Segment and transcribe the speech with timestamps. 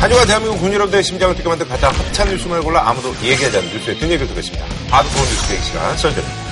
[0.00, 3.72] 한 주간 대한민국 군 여러분들의 심장을 뛰게 만든 가장 핫한 뉴스만을 골라 아무도 얘기하지 않는
[3.72, 4.64] 뉴스의 뒷얘기를 듣겠습니다.
[4.90, 6.48] 하드코어 뉴스 대기 시간 썰전입니다.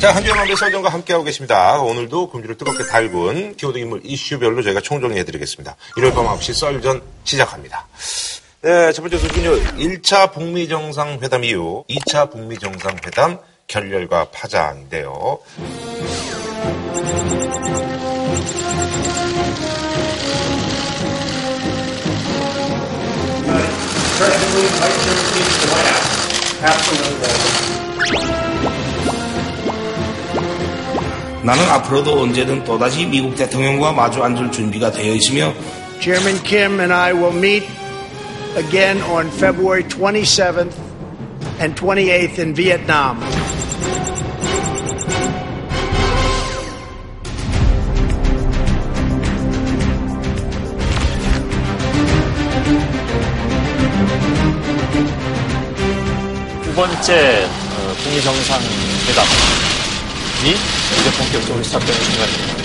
[0.00, 1.78] 자, 한 주의 만배 썰전과 함께하고 계십니다.
[1.80, 5.76] 오늘도 금주를 뜨겁게 달군 키워드 인물 이슈별로 저희가 총정리해드리겠습니다.
[5.96, 7.86] 일요일 밤 9시 썰전 시작합니다.
[8.62, 9.50] 네, 첫 번째 소식은요.
[9.76, 15.38] 1차 북미 정상회담 이후 2차 북미 정상회담 결렬과 파장인데요.
[31.42, 35.52] 나는 앞으로도 언제든 또다시 미국 대통령과 마주 앉을 준비가 되어 있으며
[36.00, 37.68] Chairman Kim and I will meet
[38.56, 40.72] again on February 27th
[41.60, 43.20] and 28th in Vietnam.
[56.76, 58.68] 번째 어, 북미 정상회담이
[61.00, 62.56] 이제 본격적으로 시작되는 순간입니다.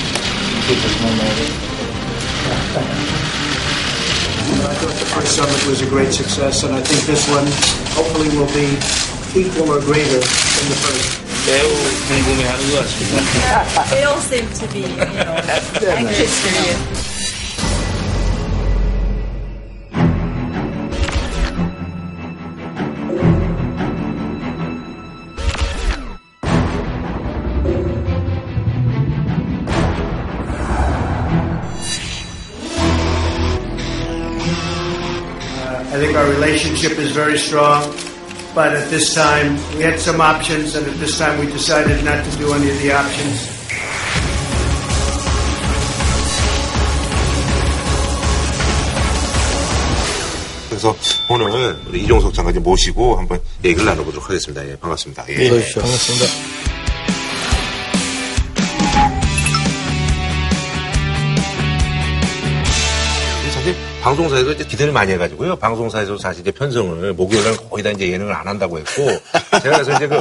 [4.68, 7.48] I thought the first summit was a great success, and I think this one
[7.95, 8.76] hopefully will be
[9.34, 11.22] equal or greater than the first.
[11.48, 11.70] 매우
[12.08, 13.16] 궁금해하는 것 같습니다.
[13.90, 15.40] They all seem to be, you know,
[15.96, 17.11] anxious for you.
[36.82, 37.84] Relationship is very strong,
[38.56, 42.24] but at this time we had some options, and at this time we decided not
[42.26, 43.50] to do any of the options.
[50.70, 50.96] 그래서
[51.30, 54.68] 오늘 우리 이종석 장관님 모시고 한번 얘기를 나눠보도록 하겠습니다.
[54.68, 55.26] 예, 반갑습니다.
[55.30, 55.50] 예.
[55.50, 56.61] 반갑습니다.
[64.01, 65.56] 방송사에서 이제 기대를 많이 해가지고요.
[65.57, 69.06] 방송사에서 사실 이제 편성을 목요일날 거의 다 이제 예능을 안 한다고 했고
[69.62, 70.16] 제가 그래서 이제 그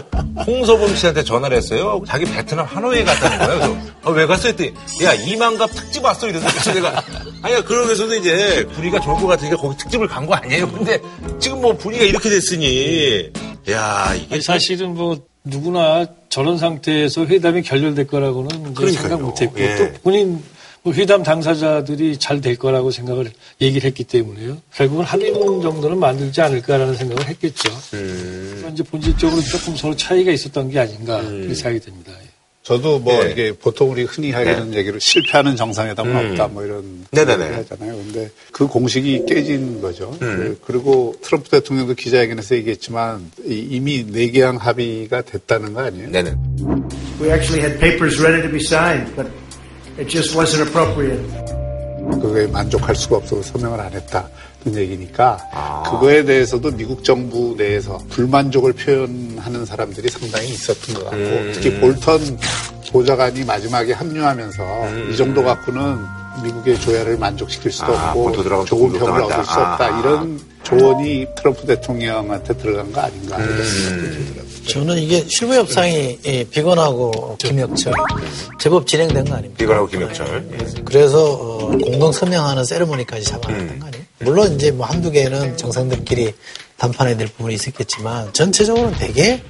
[0.47, 2.03] 홍서범 씨한테 전화를 했어요.
[2.07, 3.59] 자기 베트남 하노이에 갔다는 거예요.
[3.59, 4.49] 그래서 어, 왜 갔어?
[4.49, 7.03] 했더니 야 이만갑 특집 왔어 그래서 내가
[7.43, 10.71] 아니야 그러면서도 이제 분위기가 좋을 것 같으니까 거기 특집을 간 거 아니에요.
[10.71, 11.01] 근데
[11.39, 13.31] 지금 뭐 분위기가 이렇게 됐으니
[13.71, 18.75] 야 이게 아니, 사실은 뭐 누구나 저런 상태에서 회담이 결렬될 거라고는.
[18.93, 19.77] 생각 못했고 예.
[19.77, 20.43] 또 본인 뭐
[20.87, 23.31] 회담 당사자들이 잘 될 거라고 생각을
[23.61, 24.57] 얘기를 했기 때문에요.
[24.75, 27.71] 결국은 한인 정도는 만들지 않을까라는 생각을 했겠죠.
[27.95, 28.71] 음.
[28.73, 32.13] 이제 본질적으로 조금 서로 차이가 있었던 게 아닌가 그렇게 생각이 됩니다.
[32.23, 32.31] 예.
[32.63, 33.33] 저도 뭐 네.
[33.33, 36.31] 이게 보통 우리 흔히 하는 얘기로 실패하는 정상회담은 음.
[36.33, 37.43] 없다 뭐 이런 네네네.
[37.45, 37.97] 얘기를 하잖아요.
[37.97, 40.11] 근데 그 공식이 깨진 거죠.
[40.23, 40.37] 음.
[40.37, 46.11] 그- 그리고 트럼프 대통령도 기자회견에서 얘기했지만 이- 이미 내개항 합의가 됐다는 거 아니에요?
[46.11, 46.35] 네네.
[47.21, 49.31] We actually had papers ready to be signed, but
[49.99, 51.21] it just wasn't appropriate.
[52.21, 54.29] 그거에 만족할 수가 없어서 서명을 안 했다.
[54.63, 55.83] 는 얘기니까 아.
[55.91, 61.51] 그거에 대해서도 미국 정부 내에서 불만족을 표현하는 사람들이 상당히 있었던 것 같고 음.
[61.55, 62.21] 특히 볼턴
[62.93, 65.11] 보좌관이 마지막에 합류하면서 음.
[65.11, 65.97] 이 정도 갖고는
[66.45, 69.23] 미국의 조야를 만족시킬 수도 아, 없고 좋은 조금 평을.
[69.23, 70.01] 얻을 수 없다 아.
[70.01, 73.65] 이런 조언이 트럼프 대통령한테 들어간 거 아닌가 이런 음.
[73.65, 74.50] 생각도 들더라고요.
[74.71, 77.93] 저는 이게 실무 협상이 예, 비건하고 김혁철
[78.59, 79.59] 제법 진행된 거 아닙니까?
[79.59, 80.49] 비건하고 김혁철.
[80.53, 80.83] 예.
[80.85, 84.05] 그래서 어, 공동 서명하는 세레모니까지 잡아놨던 거 아니에요?
[84.21, 86.33] 물론 이제 뭐 한두 개는 정상들끼리
[86.77, 89.43] 담판해야 될 부분이 있었겠지만 전체적으로는 되게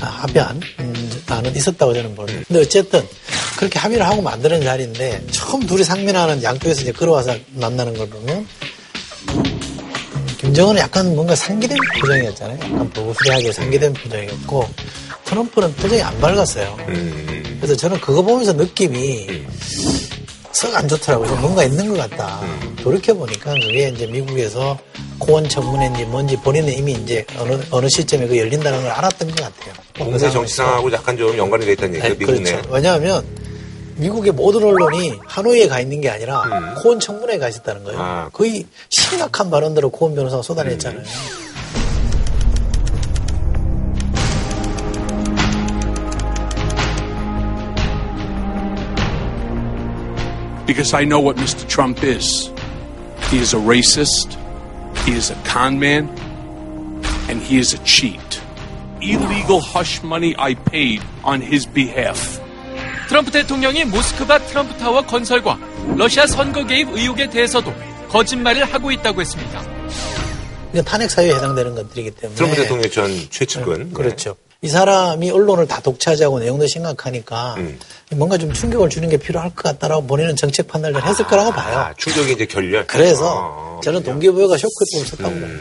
[0.00, 3.02] 아, 합의한 음, 안은 있었다고 저는 보는데 근데 어쨌든
[3.56, 8.46] 그렇게 합의를 하고 만드는 자리인데 처음 둘이 상민하는 양쪽에서 이제 끌어와서 만나는 걸 보면
[10.52, 12.58] 김정은은 약간 뭔가 상기된 표정이었잖아요.
[12.62, 14.68] 약간 보수리하게 상기된 표정이었고
[15.24, 16.76] 트럼프는 표정이 안 밝았어요.
[16.88, 17.56] 음.
[17.58, 19.44] 그래서 저는 그거 보면서 느낌이
[20.52, 21.26] 썩 안 좋더라고요.
[21.28, 22.42] 좀 뭔가 있는 것 같다.
[22.82, 24.78] 돌이켜보니까 그게 이제 미국에서
[25.18, 29.72] 고원 청문회인지 뭔지 본인은 이미 이제 어느, 어느 시점에 그 열린다는 걸 알았던 것 같아요.
[29.96, 32.08] 국내 정치상하고 약간 좀 연관이 돼 있다는 얘기죠.
[32.10, 32.50] 네, 미국 내.
[32.52, 32.68] 그렇죠.
[32.70, 33.24] 왜냐하면
[33.96, 37.98] 미국의 모든 언론이 하노이에 가 있는 게 아니라 고원 청문회에 가 있었다는 거예요.
[37.98, 38.02] 음.
[38.04, 38.30] 아.
[38.32, 41.02] 거의 심각한 발언들을 고원 변호사가 쏟아냈잖아요.
[50.66, 51.68] because I know what Mr.
[51.68, 52.50] Trump is.
[53.30, 54.38] He is a racist,
[55.04, 56.08] he is a con man,
[57.28, 58.40] and he is a cheat.
[59.00, 62.41] Illegal hush money I paid on his behalf.
[63.12, 65.58] 트럼프 대통령이 모스크바 트럼프 타워 건설과
[65.98, 67.70] 러시아 선거 개입 의혹에 대해서도
[68.08, 69.62] 거짓말을 하고 있다고 했습니다.
[70.72, 73.88] 이건 탄핵 사유에 해당되는 것들이기 때문에 트럼프 대통령 전 최측근.
[73.88, 73.92] 네.
[73.92, 74.34] 그렇죠.
[74.62, 77.78] 이 사람이 언론을 다 독차지하고 내용도 심각하니까 음.
[78.12, 81.78] 뭔가 좀 충격을 주는 게 필요할 것 같다라고 본인은 정책 판단을 했을 거라고 봐요.
[81.80, 82.86] 아, 충격이 이제 결렬.
[82.86, 85.58] 그래서 아, 저는 동기부여가 쇼크를 쳤다고 봐요.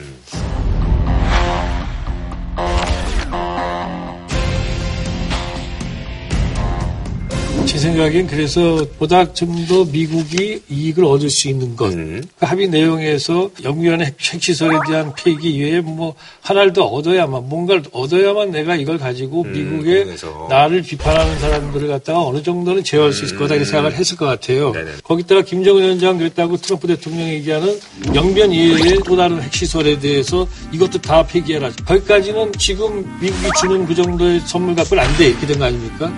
[7.66, 11.94] 제 생각엔 그래서 보다 좀 더 미국이 이익을 얻을 수 있는 것.
[11.94, 12.22] 음.
[12.40, 18.76] 그 합의 내용에서 핵- 핵시설에 대한 폐기 이외에 뭐 하나를 더 얻어야만 뭔가를 얻어야만 내가
[18.76, 20.48] 이걸 가지고 미국에 미국에서.
[20.50, 24.72] 나를 비판하는 사람들을 갖다가 어느 정도는 제어할 수 있을 거다 이렇게 생각을 했을 것 같아요.
[24.72, 24.92] 네네.
[25.04, 27.80] 거기다가 김정은 위원장 그랬다고 트럼프 대통령이 얘기하는
[28.16, 31.72] 영변 이외에 또 다른 핵시설에 대해서 이것도 다 폐기해라.
[31.86, 35.28] 거기까지는 지금 미국이 주는 그 정도의 선물 갖고는 안 돼.
[35.30, 36.12] 이렇게 된 거 아닙니까?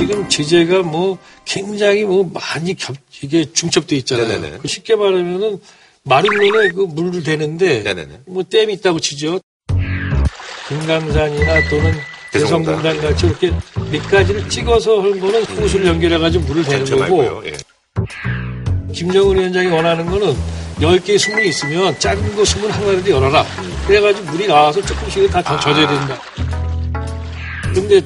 [0.00, 4.28] 지금 제재가 뭐 굉장히 뭐 많이 겹, 이게 중첩돼 있잖아요.
[4.28, 4.58] 네네네.
[4.62, 5.60] 그 쉽게 말하면은
[6.04, 8.20] 마른 눈에 그 물을 대는데 네네네.
[8.26, 9.38] 뭐 댐이 있다고 치죠.
[10.68, 11.92] 금강산이나 또는
[12.32, 12.98] 대성공단.
[13.02, 13.52] 같이 이렇게
[13.90, 17.42] 몇 가지를 찍어서 한 거는 호수를 연결해가지고 물을 대는 거고.
[17.46, 17.52] 예.
[18.94, 20.34] 김정은 위원장이 원하는 거는
[20.78, 23.44] 10개의 수문이 있으면 작은 거 수문 하나라도 열어라.
[23.86, 26.22] 그래가지고 물이 나와서 조금씩은 다 젖어야 된다.
[27.74, 28.00] 근데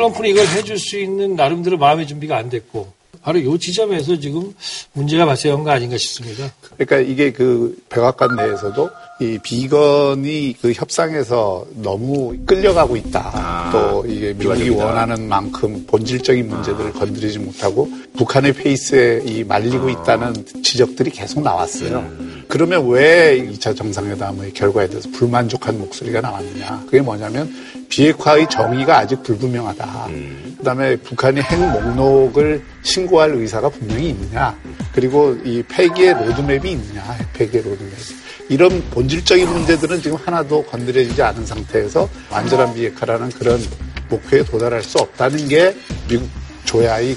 [0.00, 2.90] 트럼프는 이걸 해줄 수 있는 나름대로 마음의 준비가 안 됐고
[3.22, 4.54] 바로 이 지점에서 지금
[4.92, 6.50] 문제가 발생한 거 아닌가 싶습니다.
[6.76, 8.88] 그러니까 이게 그 백악관 내에서도
[9.20, 13.30] 이 비건이 그 협상에서 너무 끌려가고 있다.
[13.34, 14.84] 아, 또 이게 미국이 비관적이다.
[14.84, 20.32] 원하는 만큼 본질적인 문제들을 건드리지 못하고 북한의 페이스에 이 말리고 있다는
[20.62, 22.02] 지적들이 계속 나왔어요.
[22.48, 26.84] 그러면 왜 2차 정상회담의 결과에 대해서 불만족한 목소리가 나왔느냐.
[26.86, 27.52] 그게 뭐냐면
[27.90, 30.08] 비핵화의 정의가 아직 불분명하다.
[30.58, 34.58] 그다음에 북한이 핵 목록을 신고할 의사가 분명히 있느냐.
[34.94, 37.02] 그리고 이 폐기의 로드맵이 있느냐.
[37.18, 37.92] 핵 폐기의 로드맵.
[38.50, 43.60] 이런 본질적인 문제들은 지금 하나도 건드려지지 않은 상태에서 완전한 비핵화라는 그런
[44.08, 45.74] 목표에 도달할 수 없다는 게
[46.08, 46.28] 미국
[46.64, 47.16] 조야의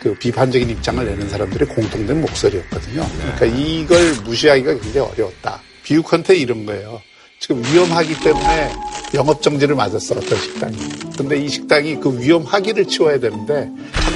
[0.00, 3.06] 그 비판적인 입장을 내는 사람들의 공통된 목소리였거든요.
[3.36, 5.60] 그러니까 이걸 무시하기가 굉장히 어려웠다.
[5.84, 7.00] 비유컨테 이런 거예요.
[7.38, 8.72] 지금 위험하기 때문에
[9.14, 10.76] 영업정지를 맞았어, 어떤 식당이.
[11.16, 13.68] 근데 이 식당이 그 위험하기를 치워야 되는데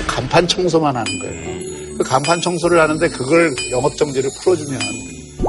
[0.09, 1.97] 간판 청소만 하는 거예요.
[1.99, 4.81] 그 간판 청소를 하는데 그걸 영업정지를 풀어주면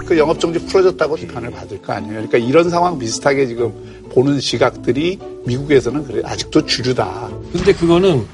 [0.06, 2.14] 그 영업정지 풀어졌다고 비판을 받을 거 아니에요.
[2.14, 3.74] 그러니까 이런 상황 비슷하게 지금
[4.12, 7.30] 보는 시각들이 미국에서는 그래 아직도 주류다.
[7.52, 8.26] 근데 그거는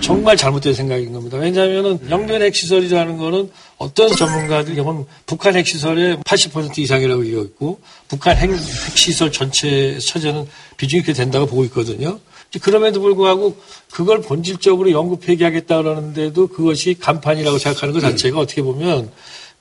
[0.00, 1.38] 정말 잘못된 생각인 겁니다.
[1.38, 8.50] 왜냐하면 영변 핵시설이라는 거는 어떤 전문가들 경우는 북한 핵시설의 80% 이상이라고 얘기하고 있고 북한 핵,
[8.50, 10.46] 핵시설 전체 차지하는
[10.76, 12.18] 비중이 그렇게 된다고 보고 있거든요.
[12.60, 13.56] 그럼에도 불구하고
[13.90, 19.10] 그걸 본질적으로 연구 폐기하겠다 그러는데도 그것이 간판이라고 생각하는 것 자체가 어떻게 보면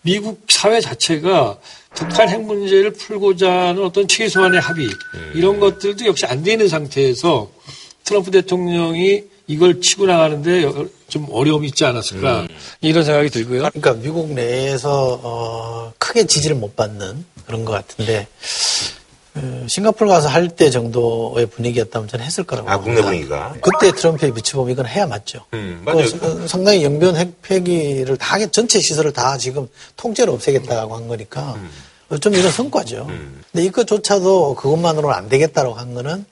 [0.03, 1.57] 미국 사회 자체가
[1.95, 4.87] 북한 핵 문제를 풀고자 하는 어떤 최소한의 합의
[5.33, 7.49] 이런 것들도 역시 안 되는 상태에서
[8.03, 10.71] 트럼프 대통령이 이걸 치고 나가는데
[11.09, 12.47] 좀 어려움이 있지 않았을까.
[12.81, 13.59] 이런 생각이 들고요.
[13.59, 19.02] 그러니까 미국 내에서 어, 크게 지지를 못 받는 그런 것 같은데 어,
[19.67, 22.77] 싱가포르 가서 할 때 정도의 분위기였다면 저는 했을 거라고 아.
[22.79, 23.55] 국내 분위기가.
[23.61, 25.39] 그때 트럼프에 비춰보면 이건 해야 맞죠.
[25.53, 26.07] 음, 그 맞아요.
[26.21, 31.69] 어, 상당히 영변 핵 폐기를 다 전체 시설을 다 지금 통째로 없애겠다고 한 거니까 음.
[32.09, 33.07] 어, 좀 이런 성과죠.
[33.51, 36.25] 근데 이것조차도 그것만으로는 안 되겠다고 한 거는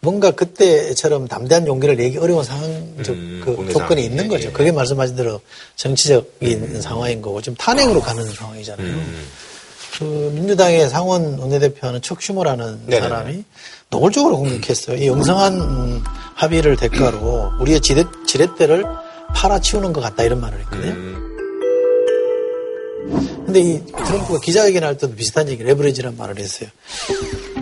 [0.00, 4.04] 뭔가 그때처럼 담대한 용기를 내기 어려운 상황적 음, 그 조건이.
[4.04, 4.48] 있는 거죠.
[4.48, 4.52] 예.
[4.52, 5.40] 그게 말씀하신 대로
[5.76, 8.94] 정치적인 상황인 거고 지금 탄핵으로 가는 상황이잖아요.
[10.02, 10.30] 음.
[10.30, 13.08] 그 민주당의 상원 원내대표하는 척 슈머라는 네네네.
[13.08, 13.44] 사람이
[13.90, 14.96] 노골적으로 공격했어요.
[14.96, 18.84] 이 영성한 음, 합의를 대가로 우리의 지렛, 지렛대를
[19.34, 20.92] 팔아치우는 것 같다 이런 말을 했거든요.
[20.92, 21.30] 음.
[23.46, 26.70] 근데 이 트럼프가 기자회견할 때도 비슷한 얘기, 레버리지란 말을 했어요.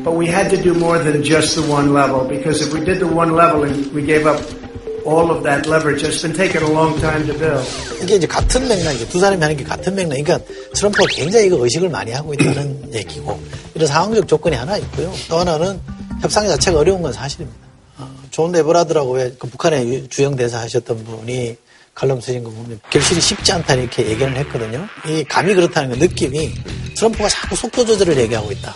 [0.05, 2.99] But we had to do more than just the one level because if we did
[3.01, 4.41] the one level and we gave up
[5.07, 7.65] all of that leverage, it's been taking a long time to build.
[8.03, 9.09] 이게 이제 같은 맥락이죠.
[9.09, 10.11] 두 사람이 하는 게 같은 맥락.
[10.23, 10.39] 그러니까
[10.75, 13.41] 트럼프가 굉장히 이거 의식을 많이 하고 있다는 얘기고
[13.75, 15.13] 이런 상황적 조건이 하나 있고요.
[15.29, 15.81] 또 하나는
[16.21, 17.59] 협상 자체가 어려운 건 사실입니다.
[17.99, 21.57] 어, 존 에버라드라고 왜 그 북한의 유- 주영 대사 하셨던 분이
[21.95, 24.87] 칼럼 쓰신 거 보면 결실이 쉽지 않다 이렇게 얘기를 했거든요.
[25.07, 26.53] 이 감이 그렇다는 거 느낌이
[26.97, 28.75] 트럼프가 자꾸 속도 조절을 얘기하고 있다.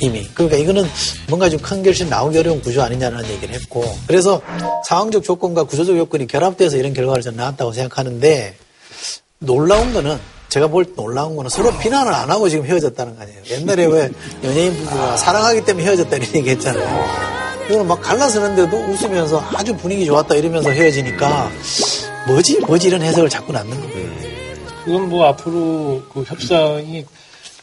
[0.00, 0.28] 이미.
[0.34, 0.84] 그러니까 이거는
[1.28, 4.40] 뭔가 좀 큰 결실 나오기 어려운 구조 아니냐는 얘기를 했고 그래서
[4.86, 8.56] 상황적 조건과 구조적 요건이 결합돼서 이런 결과를 전 나왔다고 생각하는데
[9.38, 13.40] 놀라운 거는 제가 볼 때 놀라운 거는 서로 비난을 안 하고 지금 헤어졌다는 거 아니에요.
[13.50, 14.10] 옛날에 왜
[14.44, 17.41] 연예인 부부가 사랑하기 때문에 헤어졌다 이런 얘기 했잖아요.
[17.72, 21.50] 이거는 막 갈라서는데도 웃으면서 아주 분위기 좋았다 이러면서 헤어지니까
[22.26, 24.10] 뭐지 뭐지 이런 해석을 자꾸 낳는 거예요.
[24.84, 27.06] 그건 뭐 앞으로 그 협상이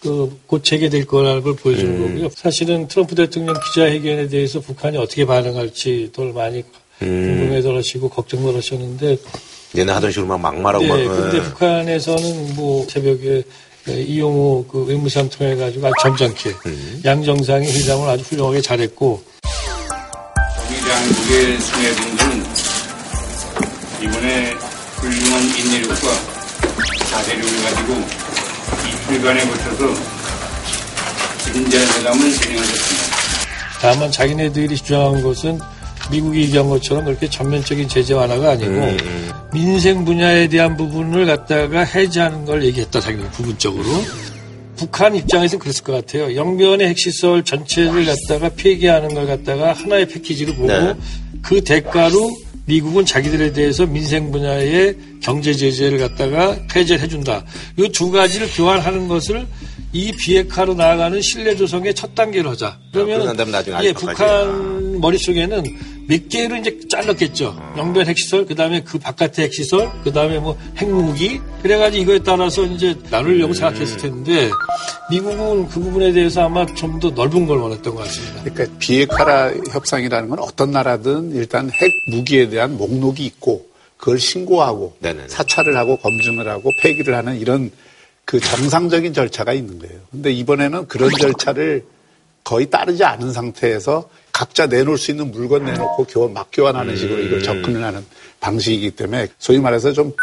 [0.01, 2.07] 그곧 재개될 거라는 걸 보여주는 음.
[2.07, 2.29] 거고요.
[2.33, 6.63] 사실은 트럼프 대통령 기자회견에 대해서 북한이 어떻게 반응할지 더 많이
[7.03, 7.37] 음.
[7.37, 9.17] 궁금해들 하시고 걱정들 하셨는데
[9.77, 11.15] 얘네 하던 식으로 막 막말하고 네, 막.
[11.17, 11.41] 근데 예.
[11.43, 13.43] 북한에서는 뭐 새벽에
[13.87, 17.01] 이용호 그 외무상 통해 가지고 아주 점잖게 음.
[17.05, 19.29] 양 정상이 회담을 아주 훌륭하게 잘했고
[20.69, 22.45] 정의당국의 수뇌분들은
[24.03, 24.51] 이번에
[24.97, 26.07] 훌륭한 인내력과
[27.09, 28.05] 자세력을 가지고
[28.87, 30.01] 이틀간에 걸쳐서
[31.43, 33.05] 진지한 회담을 진행하셨습니다.
[33.81, 35.59] 다만 자기네들이 주장한 것은
[36.11, 42.45] 미국이 얘기한 것처럼 그렇게 전면적인 제재 완화가 아니고 음, 민생 분야에 대한 부분을 갖다가 해제하는
[42.45, 44.03] 걸 얘기했다 자기는 부분적으로
[44.79, 46.35] 북한 입장에서는 그랬을 것 같아요.
[46.35, 50.93] 영변의 핵시설 전체를 갖다가 폐기하는 걸 갖다가 하나의 패키지로 보고 네.
[51.41, 52.31] 그 대가로
[52.65, 57.43] 미국은 자기들에 대해서 민생 분야의 경제 제재를 갖다가 해제를 해준다.
[57.77, 59.45] 이 두 가지를 교환하는 것을
[59.91, 62.77] 이 비핵화로 나아가는 신뢰 조성의 첫 단계로 하자.
[62.93, 63.91] 그러면 나중에 예.
[63.91, 65.63] 북한 머릿속에는
[66.09, 67.55] 몇 개로 이제 잘랐겠죠.
[67.77, 71.39] 영변 핵시설, 그 다음에 그 바깥의 핵시설, 그 다음에 뭐 핵무기.
[71.61, 74.49] 그래가지고 이거에 따라서 이제 나누려고 생각했을 텐데,
[75.11, 78.43] 미국은 그 부분에 대해서 아마 좀 더 넓은 걸 원했던 것 같습니다.
[78.43, 85.27] 그러니까 비핵화 협상이라는 건 어떤 나라든 일단 핵 무기에 대한 목록이 있고 그걸 신고하고 네네네.
[85.29, 87.71] 사찰을 하고 검증을 하고 폐기를 하는 이런
[88.25, 89.99] 그 정상적인 절차가 있는 거예요.
[90.11, 91.85] 근데 이번에는 그런 절차를
[92.49, 97.43] 거의 따르지 않은 상태에서 각자 내놓을 수 있는 물건 내놓고 교환, 막 교환하는 식으로 이걸
[97.43, 98.03] 접근을 하는
[98.39, 100.13] 방식이기 때문에 소위 말해서 좀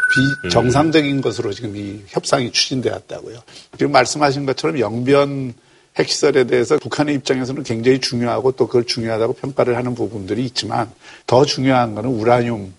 [0.43, 3.39] 비정상적인 것으로 지금 이 협상이 추진되었다고요.
[3.79, 5.55] 지금 말씀하신 것처럼 영변
[5.97, 10.91] 핵시설에 대해서 북한의 입장에서는 굉장히 중요하고 또 그걸 중요하다고 평가를 하는 부분들이 있지만
[11.29, 12.73] 더 중요한 거는 우라늄을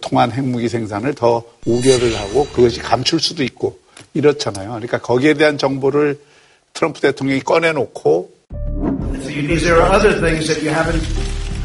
[0.00, 3.80] 통한 핵무기 생산을 더 우려를 하고 그것이 감출 수도 있고
[4.14, 4.68] 이렇잖아요.
[4.68, 6.20] 그러니까 거기에 대한 정보를
[6.74, 8.37] 트럼프 대통령이 꺼내놓고
[9.47, 11.01] Because there are other things that you haven't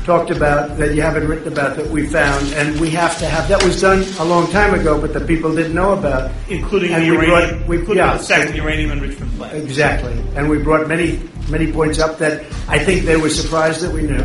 [0.04, 3.48] talked about, that you haven't written about, that we found, and we have to have.
[3.48, 6.30] That was done a long time ago, but the people didn't know about.
[6.48, 8.16] Including And the we brought- uranium, we- including yeah.
[8.16, 9.54] the second uranium enrichment plant.
[9.54, 11.20] Exactly, and we brought many,
[11.50, 14.24] many points up that I think they were surprised that we knew.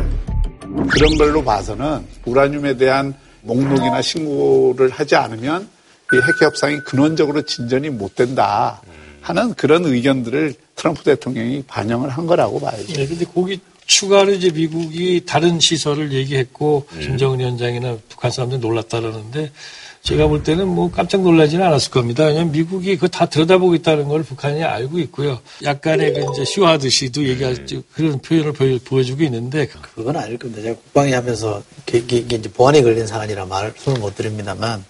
[0.88, 5.68] 그런 걸로 봐서는 우라늄에 대한 목록이나 신고를 하지 않으면
[6.12, 8.80] 이 핵협상이 근원적으로 진전이 못 된다
[9.20, 12.93] 하는 그런 의견들을 트럼프 대통령이 반영을 한 거라고 봐야죠.
[12.93, 19.51] 네, 근데 거기 추가로 이제 미국이 다른 시설을 얘기했고, 김정은 위원장이나 북한 사람들이 놀랐다라는데,
[20.03, 22.23] 제가 볼 때는 뭐 깜짝 놀라지는 않았을 겁니다.
[22.27, 25.41] 왜냐면 미국이 그거 다 들여다보고 있다는 걸 북한이 알고 있고요.
[25.61, 30.61] 약간의 그 이제 시화듯이도 얘기할 그런 표현을 보여, 보여 주고 있는데, 그건 아닐 겁니다.
[30.61, 34.85] 제가 국방위 하면서 이게 이제 보안에 걸린 사안이라 말씀을 못 드립니다만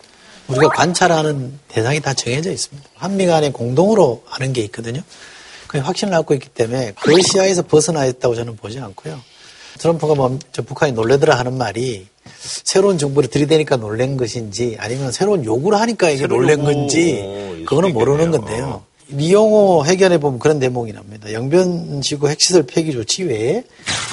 [0.49, 2.87] 우리가 관찰하는 대상이 다 정해져 있습니다.
[2.93, 5.01] 한미 간에 공동으로 하는 게 있거든요.
[5.69, 9.21] 그게 확신을 갖고 있기 때문에 그 시야에서 벗어나 있다고 저는 보지 않고요.
[9.77, 12.07] 트럼프가 뭐, 저 북한이 놀래더라 하는 말이
[12.39, 17.23] 새로운 정부를 들이대니까 놀란 것인지 아니면 새로운 요구를 하니까 이게 놀란 건지
[17.67, 18.31] 그거는 모르는.
[18.31, 18.83] 건데요.
[19.09, 21.31] 리용호 회견에 보면 그런 대목이 나옵니다.
[21.31, 23.63] 영변지구 핵시설 폐기 조치 외에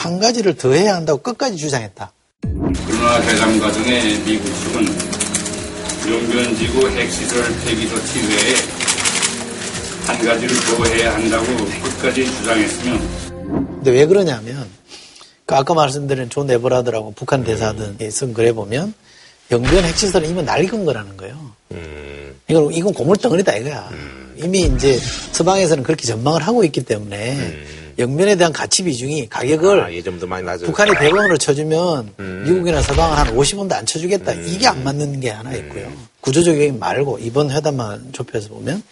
[0.02, 2.12] 한 가지를 더 해야 한다고 끝까지 주장했다.
[2.42, 4.86] 그러나 회담 과정에 미국 측은
[6.12, 8.85] 영변지구 핵시설 폐기 조치 외에
[10.06, 11.44] 한 가지를 더 해야 한다고
[11.82, 13.00] 끝까지 주장했으며
[13.76, 14.66] 근데 왜 그러냐면
[15.44, 18.94] 그 아까 말씀드린 존 에버라드라고 북한 대사든에 쓴 글에 보면
[19.50, 21.36] 영변 핵시설은 이미 낡은 거라는 거예요.
[22.48, 23.90] 이건 이건 고물덩어리다 이거야.
[24.36, 24.98] 이미 이제
[25.32, 27.64] 서방에서는 그렇게 전망을 하고 있기 때문에
[27.98, 30.62] 영변에 대한 가치 비중이 가격을 아, 예전보다 많이.
[30.64, 32.12] 북한이 100원으로 쳐주면
[32.44, 34.32] 미국이나 서방은 한 50원도 안 쳐주겠다.
[34.32, 35.90] 이게 안 맞는 게 하나 있고요.
[36.20, 38.82] 구조적 요인 말고 이번 회담만 좁혀서 보면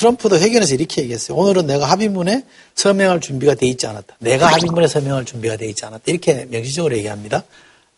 [0.00, 1.36] 트럼프도 회견에서 이렇게 얘기했어요.
[1.36, 4.16] 오늘은 내가 합의문에 서명할 준비가 돼 있지 않았다.
[4.18, 6.04] 내가 합의문에 서명할 준비가 돼 있지 않았다.
[6.06, 7.44] 이렇게 명시적으로 얘기합니다.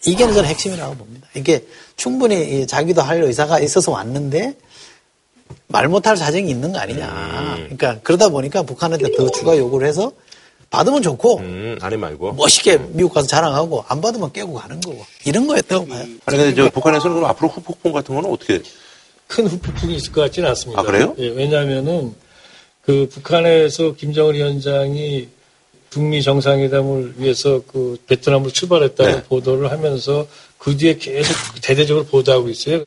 [0.04, 1.28] 이게 저는 핵심이라고 봅니다.
[1.36, 4.56] 이게 충분히 자기도 할 의사가 있어서 왔는데
[5.68, 7.54] 말 못할 사정이 있는 거 아니냐.
[7.54, 10.10] 그러니까 그러다 보니까 북한한테 더 추가 요구를 해서
[10.70, 12.32] 받으면 좋고 음, 아니 말고.
[12.32, 16.04] 멋있게 미국 가서 자랑하고 안 받으면 깨고 가는 거고 이런 거였다고 봐요.
[16.24, 18.60] 아니, 근데 저 북한에서는 그럼 앞으로 후폭풍 같은 거는 어떻게.
[19.32, 20.82] 큰 후폭풍이 있을 것 같지는 않습니다.
[20.82, 21.14] 아, 그래요?
[21.18, 22.14] 예, 왜냐하면은
[22.84, 25.28] 그 북한에서 김정은 위원장이
[25.88, 29.22] 북미 정상회담을 위해서 그 베트남으로 출발했다는 네.
[29.24, 30.26] 보도를 하면서
[30.58, 32.84] 그 뒤에 계속 대대적으로 보도하고 있어요.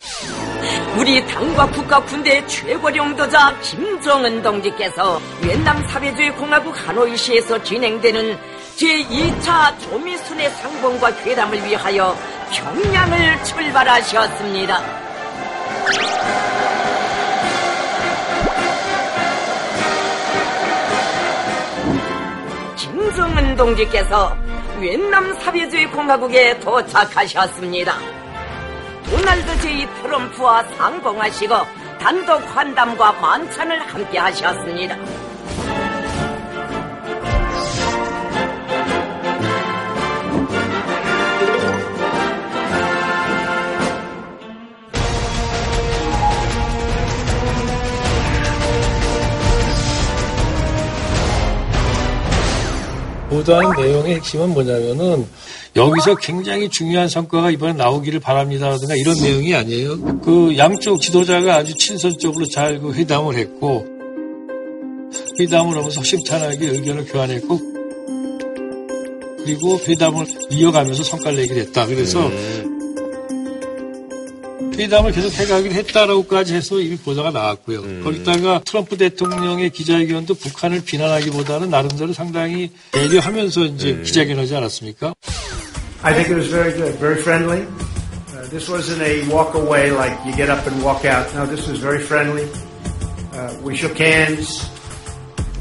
[0.97, 8.37] 우리 당과 국가 군대의 최고領도자 김정은 동지께서 위엔남 사회주의 공화국 하노이시에서 진행되는
[8.77, 12.15] 제2차 조미순의 상봉과 회담을 위하여
[12.51, 15.04] 평양을 출발하셨습니다.
[22.77, 24.37] 김승은 동지께서
[24.79, 27.93] 웬남 사회주의 공화국에 도착하셨습니다.
[29.09, 29.87] 도날드 J.
[30.01, 31.55] 트럼프와 상봉하시고
[31.99, 34.95] 단독 환담과 만찬을 함께 하셨습니다.
[53.35, 55.25] 보도하는 내용의 핵심은 뭐냐면은
[55.75, 60.19] 여기서 굉장히 중요한 성과가 이번에 나오기를 바랍니다라든가 이런 내용이 아니에요.
[60.21, 63.85] 그 양쪽 지도자가 아주 친선적으로 잘 그 회담을 했고
[65.39, 67.59] 회담을 하면서 허심탄회하게 의견을 교환했고
[69.43, 71.85] 그리고 회담을 이어가면서 성과를 내기로 했다.
[71.85, 72.29] 그래서
[74.77, 78.03] 회담을 계속 해가기로 했다라고까지 해서 이미 보도가 나왔고요.
[78.03, 85.13] 거기다가 트럼프 대통령의 기자회견도 북한을 비난하기보다는 나름대로 상당히 배려하면서 이제 기자회견하지 않았습니까?
[86.03, 87.65] I think it was very good, very friendly.
[87.65, 91.25] Uh, this wasn't a walk away like you get up and walk out.
[91.33, 92.45] No, this was very friendly.
[93.33, 94.69] Uh, we shook hands.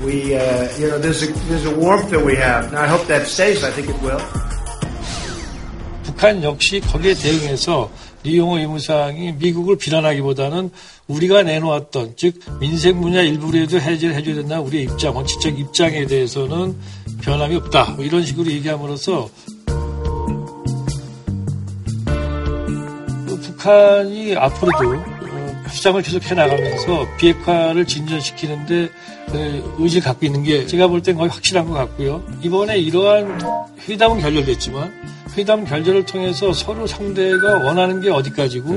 [0.04, 2.72] We, uh, you know, there's a, there's a warmth that we have.
[2.72, 3.64] Now, I hope that stays.
[3.64, 4.20] I think it will.
[6.04, 7.90] 북한 역시 거기에 대응해서
[8.24, 10.70] 리용호 의무상이 미국을 비난하기보다는
[11.06, 14.60] 우리가 내놓았던 즉 민생 분야 일부라도 해제를 해줘야 된다.
[14.60, 16.74] 우리의 입장 원칙적 입장에 대해서는
[17.22, 17.92] 변함이 없다.
[17.92, 19.28] 뭐 이런 식으로 얘기함으로써
[23.26, 25.13] 그 북한이 앞으로도 어,
[25.64, 28.88] 협상을 계속해 나가면서 비핵화를 진전시키는데
[29.30, 32.22] 그 의지 갖고 있는 게 제가 볼 땐 거의 확실한 것 같고요.
[32.42, 33.40] 이번에 이러한
[33.88, 34.92] 회담은 결렬됐지만
[35.36, 38.68] 회담 결절을 통해서 서로 상대가 원하는 게 어디까지고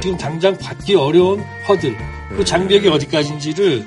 [0.00, 1.96] 지금 당장 받기 어려운 허들
[2.36, 3.84] 그 장벽이 어디까지인지를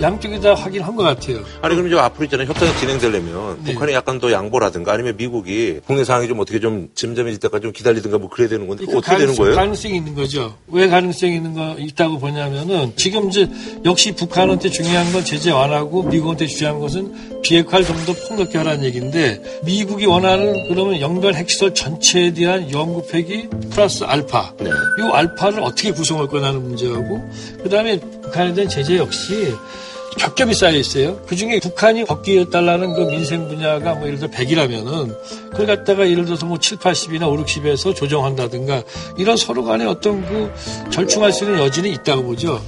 [0.00, 1.38] 양쪽이 다 확인한 것 같아요.
[1.62, 3.72] 아니 그럼 이제 앞으로 있잖아요 협상이 진행되려면 네.
[3.72, 8.18] 북한이 약간 더 양보라든가 아니면 미국이 국내 상황이 좀 어떻게 좀 짐점해질 때까지 좀 기다리든가
[8.18, 9.56] 뭐 그래야 되는 건데 그거 어떻게 되는 가능성, 거예요?
[9.56, 10.54] 가능성이 있는 거죠.
[10.68, 13.48] 왜 가능성이 있는 거 있다고 보냐면은 지금 이제
[13.84, 19.42] 역시 북한한테 중요한 건 제재 완화고 미국한테 중요한 것은 비핵화를 좀 더 폭넓게 하라는 얘기인데
[19.64, 24.52] 미국이 원하는 그러면 영변 핵시설 전체에 대한 연구폐기 플러스 알파.
[24.60, 24.70] 네.
[24.70, 27.20] 이 알파를 어떻게 구성할 거냐는 문제하고
[27.64, 29.54] 그다음에 북한에 대한 제재 역시
[30.18, 31.20] 겹겹이 쌓여 있어요.
[31.26, 35.14] 그 중에 북한이 벗기해달라는 그 민생 분야가 뭐 예를 들어 100이라면은
[35.50, 38.82] 그걸 갖다가 예를 들어서 뭐 7, 80이나 5, 60에서 조정한다든가
[39.18, 40.50] 이런 서로 간에 어떤 그
[40.90, 42.62] 절충할 수 있는 여지는 있다고 보죠.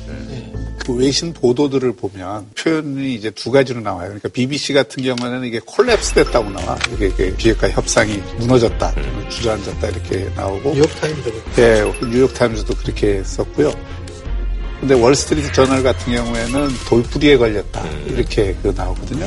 [0.89, 4.09] 그 외신 보도들을 보면 표현이 이제 두 가지로 나와요.
[4.09, 6.79] 그러니까 BBC 같은 경우에는 이게 콜랩스 됐다고 나와.
[6.95, 10.73] 이게, 이게 비핵화 협상이 무너졌다, 또는 주저앉았다 이렇게 나오고.
[10.73, 13.71] 뉴욕타임즈도 네, 뉴욕타임즈도 그렇게 썼고요.
[14.81, 19.27] 근데 월스트리트 저널 같은 경우에는 돌뿌리에 걸렸다 이렇게 그 나오거든요.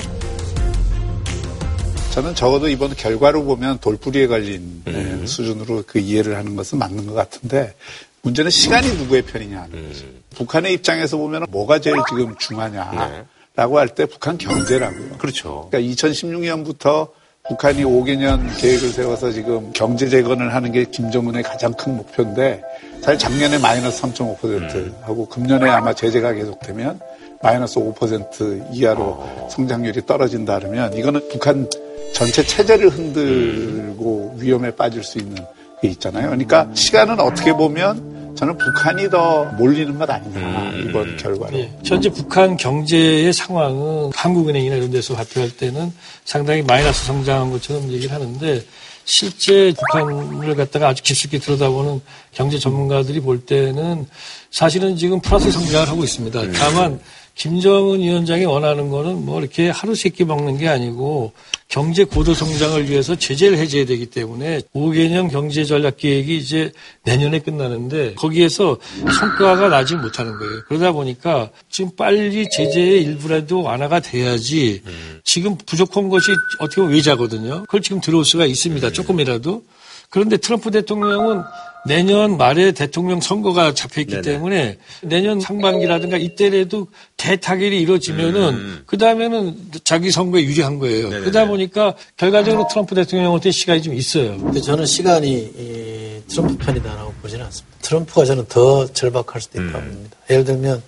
[2.11, 7.13] 저는 적어도 이번 결과로 보면 돌뿌리에 걸린 네, 수준으로 그 이해를 하는 것은 맞는 것
[7.13, 7.73] 같은데
[8.21, 10.05] 문제는 시간이 누구의 편이냐 하는 거죠.
[10.35, 15.17] 북한의 입장에서 보면 뭐가 제일 지금 중요하냐 라고 할 때 북한 경제라고요.
[15.17, 15.67] 그렇죠.
[15.71, 17.09] 그러니까 2016년부터
[17.47, 22.61] 북한이 5개년 계획을 세워서 지금 경제 재건을 하는 게 김정은의 가장 큰 목표인데
[23.01, 26.99] 사실 작년에 마이너스 3.5% 하고 금년에 아마 제재가 계속되면
[27.41, 31.67] 마이너스 5% 이하로 성장률이 떨어진다 그러면 이거는 북한
[32.13, 35.43] 전체 체제를 흔들고 위험에 빠질 수 있는
[35.81, 36.27] 게 있잖아요.
[36.27, 41.57] 그러니까 시간은 어떻게 보면 저는 북한이 더 몰리는 것 아니냐 이번 결과로.
[41.57, 45.91] 예, 현재 북한 경제의 상황은 한국은행이나 이런 데서 발표할 때는
[46.25, 48.63] 상당히 마이너스 성장한 것처럼 얘기를 하는데
[49.05, 52.01] 실제 북한을 갖다가 아주 깊숙이 들여다보는
[52.33, 54.05] 경제 전문가들이 볼 때는
[54.51, 56.51] 사실은 지금 플러스 성장을 하고 있습니다.
[56.53, 56.99] 다만
[57.35, 61.31] 김정은 위원장이 원하는 거는 뭐 이렇게 하루 세끼 먹는 게 아니고
[61.67, 66.71] 경제 고도 성장을 위해서 제재를 해제해야 되기 때문에 5개년 경제 전략 계획이 이제
[67.03, 68.77] 내년에 끝나는데 거기에서
[69.19, 70.61] 성과가 나지 못하는 거예요.
[70.67, 74.81] 그러다 보니까 지금 빨리 제재의 일부라도 완화가 돼야지
[75.23, 77.61] 지금 부족한 것이 어떻게 보면 외자거든요.
[77.61, 78.91] 그걸 지금 들어올 수가 있습니다.
[78.91, 79.63] 조금이라도.
[80.11, 81.41] 그런데 트럼프 대통령은
[81.87, 84.21] 내년 말에 대통령 선거가 잡혀있기 네네.
[84.21, 91.05] 때문에 내년 상반기라든가 이때라도 대타결이 이루어지면은 그 다음에는 자기 선거에 유리한 거예요.
[91.05, 91.21] 네네네.
[91.21, 94.37] 그러다 보니까 결과적으로 트럼프 대통령한테 시간이 좀 있어요.
[94.37, 97.77] 근데 저는 시간이 이 트럼프 편이다라고 보지는 않습니다.
[97.81, 100.17] 트럼프가 저는 더 절박할 수도 있다고 봅니다.
[100.29, 100.83] 예를 들면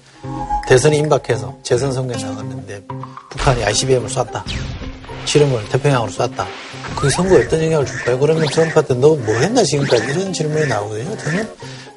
[0.67, 2.85] 대선이 임박해서 재선 선거에 나갔는데
[3.31, 4.45] 북한이 ICBM을 쐈다.
[5.25, 6.47] 실험을 태평양으로 쐈다.
[6.95, 8.19] 그 선거에 어떤 영향을 줄까요?
[8.19, 11.17] 그러면 트럼프한테 너 뭐 했나 지금까지 이런 질문이 나오거든요.
[11.17, 11.47] 저는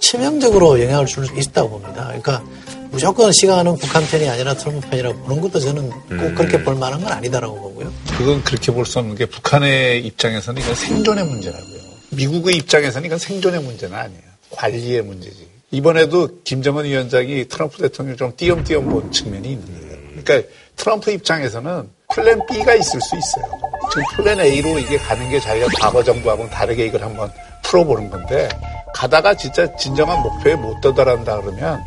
[0.00, 2.04] 치명적으로 영향을 줄 수 있다고 봅니다.
[2.06, 2.42] 그러니까
[2.90, 6.34] 무조건 시간은 북한 편이 아니라 트럼프 편이라고 보는 것도 저는 꼭 음.
[6.36, 7.92] 그렇게 볼 만한 건 아니다라고 보고요.
[8.16, 11.80] 그건 그렇게 볼 수 없는 게 북한의 입장에서는 이건 생존의 문제라고요.
[12.10, 14.22] 미국의 입장에서는 이건 생존의 문제는 아니에요.
[14.50, 15.46] 관리의 문제지.
[15.72, 19.96] 이번에도 김정은 위원장이 트럼프 대통령을 좀 띄엄띄엄 본 측면이 있는 거예요.
[20.22, 23.44] 그러니까 트럼프 입장에서는 플랜 B가 있을 수 있어요.
[23.90, 27.30] 지금 플랜 A로 이게 가는 게 자기가 과거 정부하고는 다르게 이걸 한번
[27.62, 28.48] 풀어보는 건데
[28.94, 31.82] 가다가 진짜 진정한 목표에 못 도달한다 그러면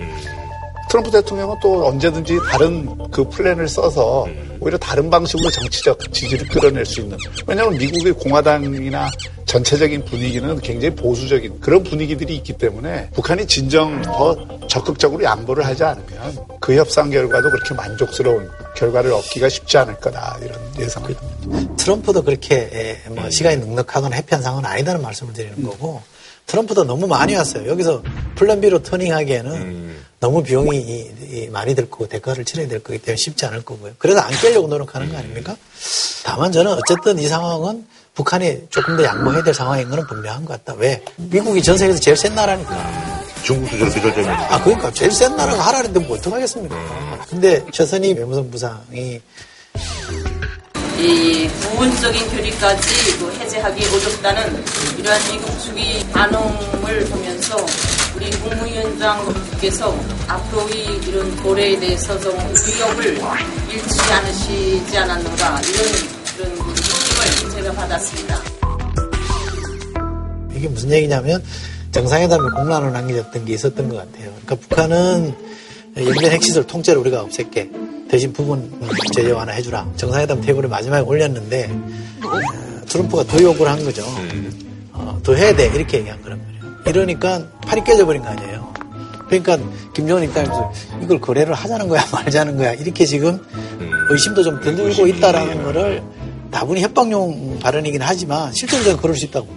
[0.89, 4.27] 트럼프 대통령은 또 언제든지 다른 그 플랜을 써서
[4.59, 7.17] 오히려 다른 방식으로 정치적 지지를 끌어낼 수 있는.
[7.47, 9.09] 왜냐하면 미국의 공화당이나
[9.45, 14.35] 전체적인 분위기는 굉장히 보수적인 그런 분위기들이 있기 때문에 북한이 진정 더
[14.67, 20.59] 적극적으로 양보를 하지 않으면 그 협상 결과도 그렇게 만족스러운 결과를 얻기가 쉽지 않을 거다 이런
[20.77, 21.75] 예상을 합니다.
[21.77, 26.01] 트럼프도 그렇게 에, 뭐 시간이 넉넉하거나 해피한 상황은 아니다는 말씀을 드리는 거고
[26.49, 27.69] 트럼프도 너무 많이 왔어요.
[27.69, 28.03] 여기서
[28.35, 33.15] 플랜 B로 터닝하기에는 너무 비용이 이- 이 많이 들 거고 대가를 치러야 될 거기 때문에
[33.15, 33.93] 쉽지 않을 거고요.
[33.99, 35.55] 그래서 안 깨려고 노력하는 거 아닙니까?
[36.25, 37.85] 다만 저는 어쨌든 이 상황은
[38.15, 40.77] 북한이 조금 더 양보해야 될 상황인 거는 분명한 것 같다.
[40.79, 41.01] 왜?
[41.17, 43.19] 미국이 전 세계에서 제일 센 나라니까.
[43.43, 47.25] 중국도 저렇게 절정이 아, 그러니까 제일 센 나라가 하라는데 뭐 어떡하겠습니까?
[47.29, 49.21] 근데 최선희 외무성 부상이
[50.99, 54.65] 이 부분적인 교리까지 그 해제하기 어렵다는
[54.97, 57.55] 이러한 미국 측의 반응을 보면서
[58.17, 63.17] 우리 국무위원장께서 앞으로의 이런 고래에 대해서 좀 위협을
[63.71, 68.37] 잃지 않으시지 않았는가 이런 그런 느낌을 제가 받았습니다.
[70.53, 71.41] 이게 무슨 얘기냐면
[71.91, 74.33] 정상회담에 공란을 남겨졌던 게 있었던 것 같아요.
[74.43, 75.33] 그러니까 북한은
[75.97, 77.69] 연변 핵시설 통째로 우리가 없앨게
[78.09, 78.71] 대신 부분
[79.13, 79.87] 제재 완화 해주라.
[79.95, 81.69] 정상회담 테이블에 마지막에 올렸는데
[82.23, 84.03] 어, 트럼프가 더 요구를 한 거죠.
[84.93, 86.79] 어, 더 해야 돼 이렇게 얘기한 거란 말이에요.
[86.87, 88.73] 이러니까 팔이 깨져버린 거 아니에요.
[89.27, 89.59] 그러니까
[89.93, 90.71] 김정은 입장에서
[91.03, 93.39] 이걸 거래를 하자는 거야 말자는 거야 이렇게 지금
[94.09, 96.01] 의심도 좀 들고 있다라는 거를
[96.49, 99.47] 다분히 협박용 발언이긴 하지만 실질적으로 그럴 수 있다고.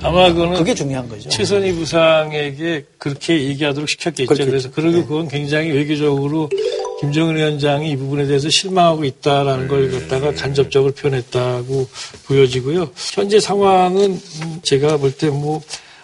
[0.00, 1.28] 아마 그거는 그게 중요한 거죠.
[1.28, 4.26] 최선희 부상에게 그렇게 얘기하도록 시켰겠죠.
[4.28, 4.50] 그렇겠죠.
[4.50, 6.48] 그래서 그리고 그건 굉장히 외교적으로
[7.00, 11.88] 김정은 위원장이 이 부분에 대해서 실망하고 있다라는 걸 갖다가 간접적으로 표현했다고
[12.26, 12.90] 보여지고요.
[13.14, 15.60] 현재 상황은 음, 제가 볼 때 뭐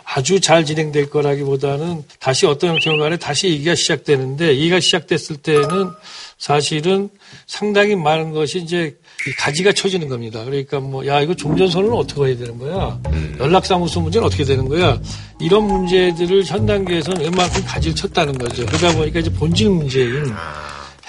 [0.06, 5.90] 아주 잘 진행될 거라기보다는 다시 어떤 형태로 간에 다시 얘기가 시작되는데 얘기가 시작됐을 때는
[6.38, 7.08] 사실은
[7.46, 8.94] 상당히 많은 것이 이제 이
[9.38, 10.44] 가지가 쳐지는 겁니다.
[10.44, 13.00] 그러니까 뭐, 야, 이거 종전선언은 어떻게 해야 되는 거야?
[13.38, 15.00] 연락사무소 문제는 어떻게 되는 거야?
[15.40, 18.66] 이런 문제들을 현 단계에서는 웬만큼 가지를 쳤다는 거죠.
[18.66, 20.32] 그러다 보니까 이제 본질 문제인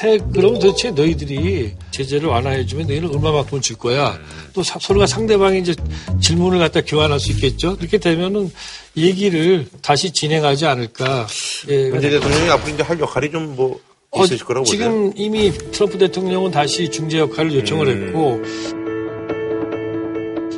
[0.04, 4.20] 해, 그럼 도대체 너희들이 제재를 완화해주면 너희는 얼마만큼 줄 거야?
[4.54, 5.74] 또 사- 서로가 상대방이 이제
[6.20, 7.78] 질문을 갖다 교환할 수 있겠죠?
[7.78, 8.52] 그렇게 되면은
[8.98, 11.28] 얘기를 다시 진행하지 않을까.
[11.70, 13.80] 예, 문재 대통령이 앞으로 이제 할 역할이 좀 뭐
[14.16, 14.80] 어, 있으실 거라고 보세요.
[14.80, 18.08] 지금 이미 트럼프 대통령은 다시 중재 역할을 요청을 음.
[18.08, 18.42] 했고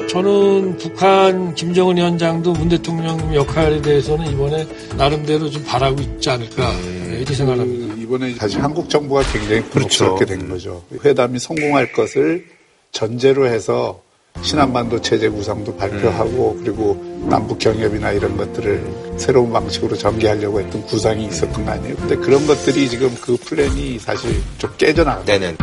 [0.08, 4.68] 저는 북한 김정은 위원장도 문 대통령 역할에 대해서는 이번에
[4.98, 7.08] 나름대로 좀 바라고 있지 않을까 음.
[7.12, 7.96] 네, 이렇게 생각합니다.
[7.96, 10.84] 그 이번에 사실 한국 정부가 굉장히 굴욕스럽게 된 거죠.
[11.04, 12.46] 회담이 성공할 것을
[12.92, 14.02] 전제로 해서
[14.42, 21.66] 신한반도 체제 구상도 발표하고 그리고 남북 경협이나 이런 것들을 새로운 방식으로 전개하려고 했던 구상이 있었던
[21.66, 21.96] 거 아니에요.
[21.96, 25.26] 근데 그런 것들이 지금 그 플랜이 사실 좀 깨져나가요.
[25.26, 25.56] 네네.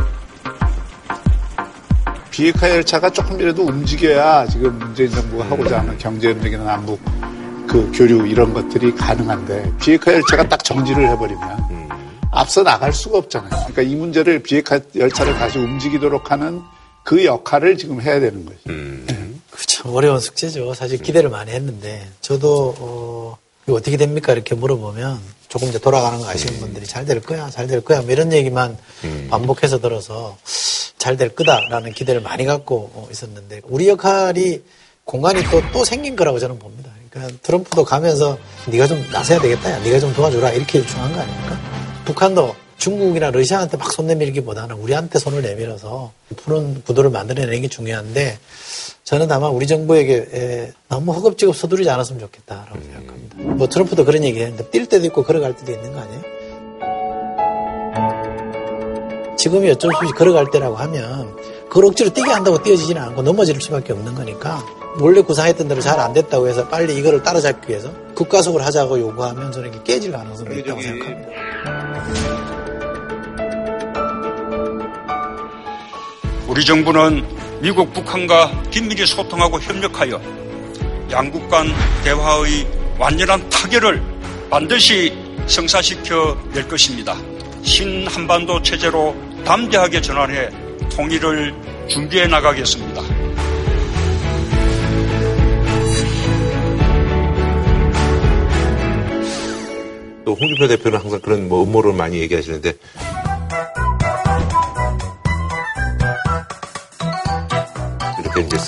[2.30, 7.00] 비핵화 열차가 조금이라도 움직여야 지금 문재인 정부가 하고자 하는 경제 협력이나 남북
[7.68, 11.88] 그 교류 이런 것들이 가능한데 비핵화 열차가 딱 정지를 해버리면
[12.32, 13.50] 앞서 나갈 수가 없잖아요.
[13.50, 16.60] 그러니까 이 문제를 비핵화 열차를 다시 움직이도록 하는
[17.04, 18.58] 그 역할을 지금 해야 되는 거죠.
[19.66, 20.74] 참 어려운 숙제죠.
[20.74, 23.36] 사실 기대를 많이 했는데 저도 어,
[23.66, 27.66] 이거 어떻게 됩니까 이렇게 물어보면 조금 이제 돌아가는 거 아시는 분들이 잘 될 거야, 잘
[27.68, 28.76] 될 거야 뭐 이런 얘기만
[29.30, 30.36] 반복해서 들어서
[30.98, 34.62] 잘 될 거다라는 기대를 많이 갖고 어, 있었는데 우리 역할이
[35.04, 36.90] 공간이 또 또 생긴 거라고 저는 봅니다.
[37.10, 41.60] 그러니까 트럼프도 가면서 네가 좀 나서야 되겠다, 야, 네가 좀 도와줘라 이렇게 요청한 거 아닙니까?
[42.06, 48.38] 북한도 중국이나 러시아한테 막 손 내밀기보다는 우리한테 손을 내밀어서 푸른 구도를 만들어내는 게 중요한데
[49.04, 53.36] 저는 다만 우리 정부에게 에, 너무 허겁지겁 서두르지 않았으면 좋겠다라고 생각합니다.
[53.38, 56.22] 뭐 트럼프도 그런 얘기 했는데 뛸 때도 있고 걸어갈 때도 있는 거 아니에요?
[59.36, 61.36] 지금이 어쩔 수 없이 걸어갈 때라고 하면
[61.68, 64.64] 그걸 억지로 뛰게 한다고 뛰어지지는 않고 넘어질 수밖에 없는 거니까
[65.00, 69.68] 원래 구상했던 대로 잘 안 됐다고 해서 빨리 이거를 따라잡기 위해서 국가속을 하자고 요구하면 저는
[69.70, 72.33] 이게 깨질 가능성이 있다고 생각합니다.
[76.54, 77.26] 우리 정부는
[77.60, 80.22] 미국, 북한과 긴밀히 소통하고 협력하여
[81.10, 81.66] 양국 간
[82.04, 82.64] 대화의
[82.96, 84.00] 완전한 타결을
[84.48, 85.12] 반드시
[85.48, 87.16] 성사시켜 낼 것입니다.
[87.64, 90.48] 신한반도 체제로 담대하게 전환해
[90.94, 91.52] 통일을
[91.88, 93.02] 준비해 나가겠습니다.
[100.24, 102.74] 또 홍준표 대표는 항상 그런 뭐 음모를 많이 얘기하시는데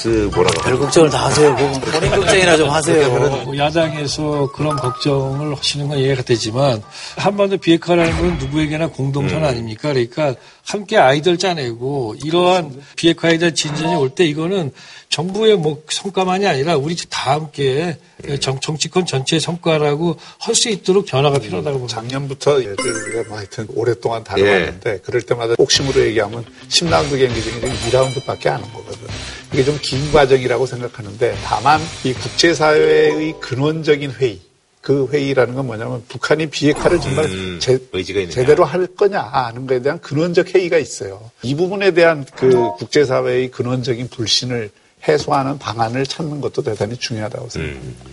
[0.07, 1.55] 이제 쓱 뭐라고 별 걱정을 다 하세요.
[1.57, 3.11] 그건 본인 걱정이나 좀 하세요.
[3.45, 6.83] 뭐 야당에서 그런 걱정을 하시는 건 이해가 되지만
[7.16, 9.92] 한반도 비핵화라는 건 누구에게나 공동선 아닙니까?
[9.92, 10.35] 그러니까
[10.66, 14.72] 함께 아이들 짜내고 이러한 비핵화에 대한 진전이 올 때 이거는
[15.09, 17.96] 정부의 뭐 성과만이 아니라 우리 다 함께
[18.40, 22.00] 정, 정치권 전체의 성과라고 할 수 있도록 변화가 필요하다고 봅니다.
[22.00, 28.72] 작년부터 우리가 뭐 하여튼 오랫동안 다뤄봤는데 그럴 때마다 옥심으로 얘기하면 10라운드 경기 중에 2라운드밖에 안한
[28.72, 29.07] 거거든.
[29.52, 34.40] 이게 좀 긴 과정이라고 생각하는데 다만 이 국제사회의 근원적인 회의
[34.87, 38.33] 그 회의라는 건 뭐냐면 북한이 비핵화를 정말 제, 의지가 있느냐.
[38.33, 41.29] 제대로 할 거냐 하는 거에 대한 근원적 회의가 있어요.
[41.42, 44.70] 이 부분에 대한 그 국제사회의 근원적인 불신을
[45.09, 48.05] 해소하는 방안을 찾는 것도 대단히 중요하다고 생각합니다.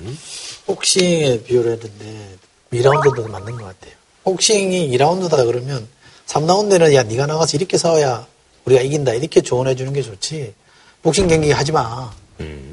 [0.66, 2.38] 복싱에 비유를 했는데
[2.74, 3.94] 2라운드도 맞는 것 같아요.
[4.24, 5.88] 복싱이 2라운드다 그러면
[6.26, 8.26] 3라운드는 야 네가 나가서 이렇게 싸워야
[8.66, 10.56] 우리가 이긴다 이렇게 조언해 주는 게 좋지.
[11.04, 12.12] 복싱 경기 하지 마.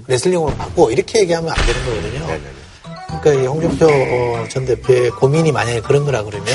[0.07, 2.41] 레슬링으로 바꿔 이렇게 얘기하면 안 되는 거거든요.
[3.19, 6.47] 그러니까 이 홍준표 어, 전 대표의 고민이 만약에 그런 거라 그러면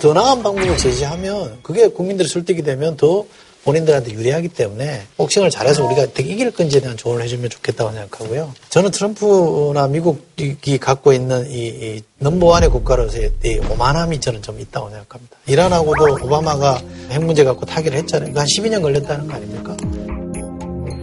[0.00, 3.24] 더 나은 방법을 제시하면 그게 국민들이 설득이 되면 더
[3.64, 8.52] 본인들한테 유리하기 때문에 복싱을 잘해서 우리가 어떻게 이길 건지에 대한 조언을 해주면 좋겠다고 생각하고요.
[8.70, 15.36] 저는 트럼프나 미국이 갖고 있는 이, 이 넘버원의 국가로서의 이 오만함이 저는 좀 있다고 생각합니다.
[15.48, 18.32] 이란하고도 오바마가 핵 문제 갖고 타결을 했잖아요.
[18.36, 19.76] 한 12년 걸렸다는 거 아닙니까?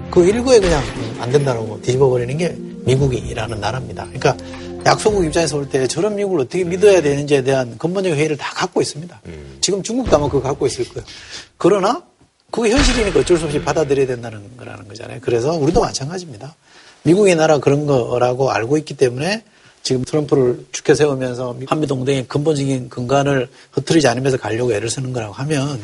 [0.10, 0.82] 그 일구에 그냥
[1.20, 4.06] 안 된다고 뒤집어버리는 게 미국이라는 나라입니다.
[4.06, 4.38] 그러니까
[4.86, 9.22] 약소국 입장에서 볼 때 저런 미국을 어떻게 믿어야 되는지에 대한 근본적인 회의를 다 갖고 있습니다.
[9.62, 11.06] 지금 중국도 아마 그거 갖고 있을 거예요.
[11.58, 12.04] 그러나
[12.52, 15.20] 그게 현실이니까 어쩔 수 없이 받아들여야 된다는 거라는 거잖아요.
[15.22, 16.56] 그래서 우리도 마찬가지입니다.
[17.04, 19.44] 미국의 나라 그런 거라고 알고 있기 때문에
[19.82, 25.82] 지금 트럼프를 죽여 세우면서 한미 동맹의 근본적인 근간을 흐트리지 않으면서 가려고 애를 쓰는 거라고 하면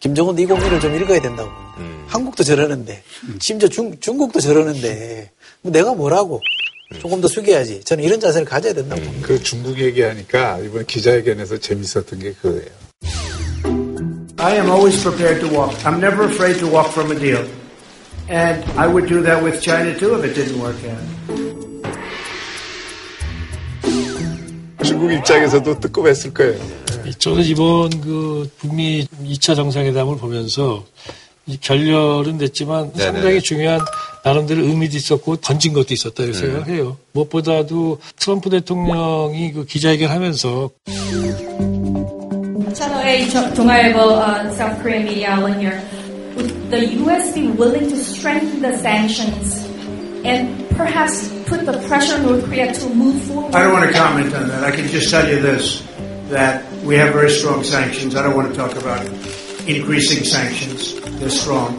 [0.00, 2.04] 김정은 이 고민을 좀 읽어야 된다고 봅니다.
[2.08, 3.02] 한국도 저러는데
[3.40, 6.40] 심지어 중, 중국도 저러는데 뭐 내가 뭐라고
[6.98, 7.82] 조금 더 숙여야지.
[7.84, 9.26] 저는 이런 자세를 가져야 된다고 봅니다.
[9.26, 12.70] 그 중국 얘기하니까 이번 기자회견에서 재밌었던 게 그거예요.
[14.38, 15.74] I am always prepared to walk.
[15.84, 17.46] I'm never afraid to walk from a deal.
[18.28, 20.98] And I would do that with China too if it didn't work out.
[24.84, 26.60] 중국 입장에서도 뜨끔했을 거예요.
[27.18, 31.21] 저는 이번 그 북미 2차 정상회담을 보면서 이
[31.60, 33.12] 결렬은 됐지만 네네.
[33.12, 33.80] 상당히 중요한
[34.24, 36.96] 나름대로 의미도 있었고 던진 것도 있었다 이렇게 생각해요.
[37.12, 40.70] 무엇보다도 트럼프 대통령이 그 기자회견 하면서
[42.74, 45.80] Channel A 저- 동아일보 uh, South Korean media outlet here.
[46.36, 47.34] Would the U.S.
[47.34, 49.66] be willing to strengthen the sanctions
[50.24, 53.54] and perhaps put the pressure on North Korea to move forward?
[53.54, 54.64] I don't want to comment on that.
[54.64, 55.82] I can just tell you this,
[56.30, 58.16] that we have very strong sanctions.
[58.16, 59.04] I don't want to talk about
[59.66, 61.00] increasing sanctions.
[61.18, 61.78] They're strong.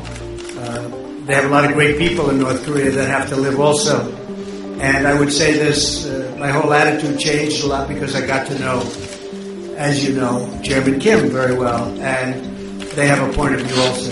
[0.58, 0.90] Uh,
[1.26, 4.12] they have a lot of great people in North Korea that have to live also.
[4.80, 8.48] And I would say this, uh, my whole attitude changed a lot because I got
[8.48, 8.80] to know,
[9.78, 11.88] as you know, Chairman Kim very well.
[12.02, 12.44] And
[12.96, 14.12] they have a point of view also.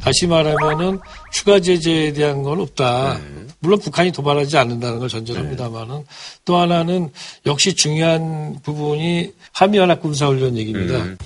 [0.00, 1.00] 다시 말하면은
[1.32, 3.18] 추가 제재에 대한 건 없다.
[3.60, 6.04] 물론 북한이 도발하지 않는다는 걸 전제합니다만은
[6.44, 7.08] 또 하나는
[7.46, 11.16] 역시 중요한 부분이 한미연합 군사훈련 얘기입니다.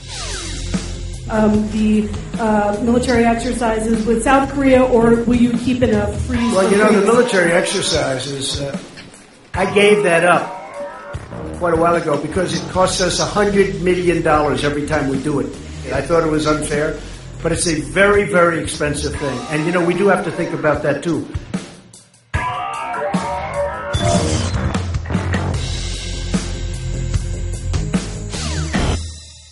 [1.30, 6.54] Um, the uh, military exercises with South Korea, or will you keep it a freeze?
[6.54, 8.78] Well, you know, the military exercises, uh,
[9.54, 10.54] I gave that up
[11.58, 15.46] quite a while ago because it costs us $100 million every time we do it.
[15.92, 16.98] I thought it was unfair,
[17.42, 19.38] but it's a very, very expensive thing.
[19.50, 21.26] And, you know, we do have to think about that too.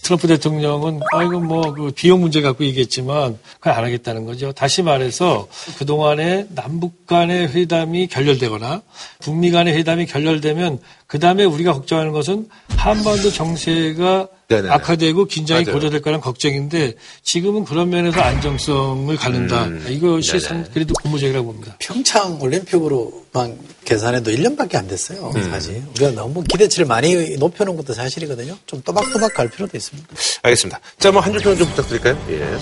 [0.06, 4.52] 트럼프 대통령은 아이고 뭐그 비용 문제 갖고 얘기했지만 그걸 안 하겠다는 거죠.
[4.52, 8.82] 다시 말해서 그동안에 남북 간의 회담이 결렬되거나
[9.18, 14.70] 북미 간의 회담이 결렬되면 그다음에 우리가 걱정하는 것은 한반도 정세가 네네네.
[14.70, 15.74] 악화되고 긴장이 맞아요.
[15.74, 19.64] 고조될 거라는 걱정인데 지금은 그런 면에서 안정성을 갖는다.
[19.64, 19.84] 음.
[19.88, 20.38] 이것이.
[20.38, 21.74] 상- 그래도 고무적이라고 봅니다.
[21.80, 25.32] 평창 올림픽으로만 계산해도 1년밖에 안 됐어요.
[25.34, 25.50] 음.
[25.50, 25.82] 사실.
[25.96, 28.56] 우리가 너무 기대치를 많이 높여놓은 것도 사실이거든요.
[28.66, 30.08] 좀 또박또박 갈 필요도 있습니다.
[30.42, 30.80] 알겠습니다.
[31.00, 32.16] 자, 뭐 한줄 평좀 부탁드릴까요?
[32.30, 32.56] 예.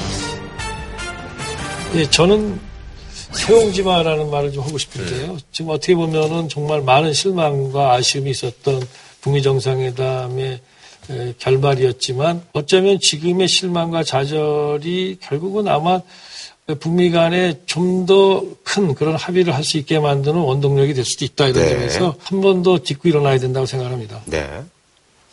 [2.00, 2.58] 예, 저는
[3.32, 5.36] 세옹지마라는 말을 좀 하고 싶은데요.
[5.52, 8.82] 지금 어떻게 보면은 정말 많은 실망과 아쉬움이 있었던
[9.20, 10.60] 북미 정상회담의 에,
[11.38, 16.00] 결말이었지만 어쩌면 지금의 실망과 좌절이 결국은 아마
[16.80, 21.48] 북미 간에 좀 더 큰 그런 합의를 할 수 있게 만드는 원동력이 될 수도 있다
[21.48, 21.70] 이런 네.
[21.70, 24.20] 점에서 한 번더 딛고 일어나야 된다고 생각합니다.
[24.26, 24.62] 네.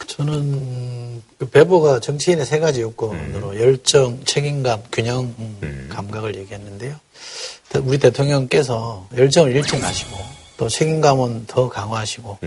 [0.08, 6.96] 저는 음, 그 배보가 정치인의 세 가지 요건으로 열정, 책임감, 균형 음, 감각을 얘기했는데요.
[7.70, 10.18] 대- 우리 대통령께서 열정을 일정하시고
[10.58, 12.38] 또 책임감은 더 강화하시고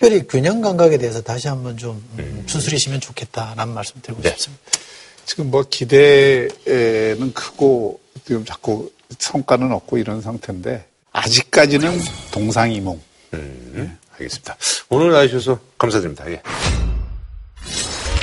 [0.00, 4.62] 특별히 균형 감각에 대해서 다시 한번 좀 음, 추스리시면 좋겠다라는 말씀 드리고 싶습니다.
[5.26, 12.00] 지금 뭐 기대는 크고 지금 자꾸 성과는 없고 이런 상태인데 아직까지는
[12.32, 12.98] 동상이몽.
[13.34, 14.56] 음, 알겠습니다.
[14.88, 16.30] 오늘 나와주셔서 감사드립니다.
[16.30, 16.40] 예.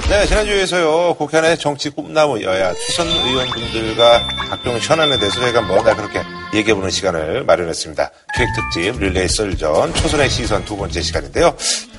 [0.09, 6.23] 네, 지난주에서요, 국회 내 정치 꿈나무 여야 초선 의원분들과 각종 현안에 대해서 저희가 뭐다 그렇게
[6.53, 8.09] 얘기해보는 시간을 마련했습니다.
[8.35, 11.55] 기획특집 릴레이 썰전 초선의 시선 두 번째 시간인데요.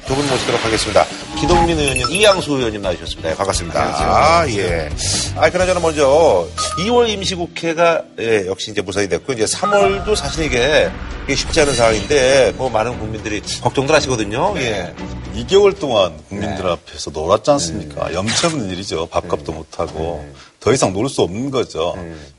[0.06, 1.04] 두 분 모시도록 하겠습니다.
[1.38, 3.30] 기동민 의원님, 이양수 의원님 나오셨습니다.
[3.30, 3.80] 예, 반갑습니다.
[3.80, 4.88] 아, 예.
[5.36, 10.90] 아, 그나저나 먼저 2월 임시국회가 예, 역시 이제 무산이 됐고 이제 3월도 사실 이게,
[11.24, 14.54] 이게 쉽지 않은 상황인데 뭐 많은 국민들이 걱정들 하시거든요.
[14.56, 14.94] 예.
[15.38, 18.12] 2개월 동안 국민들 앞에서 놀았지 않습니까?
[18.12, 19.06] 염치 없는 일이죠.
[19.06, 20.24] 밥값도 못하고.
[20.60, 21.94] 더 이상 놀 수 없는 거죠.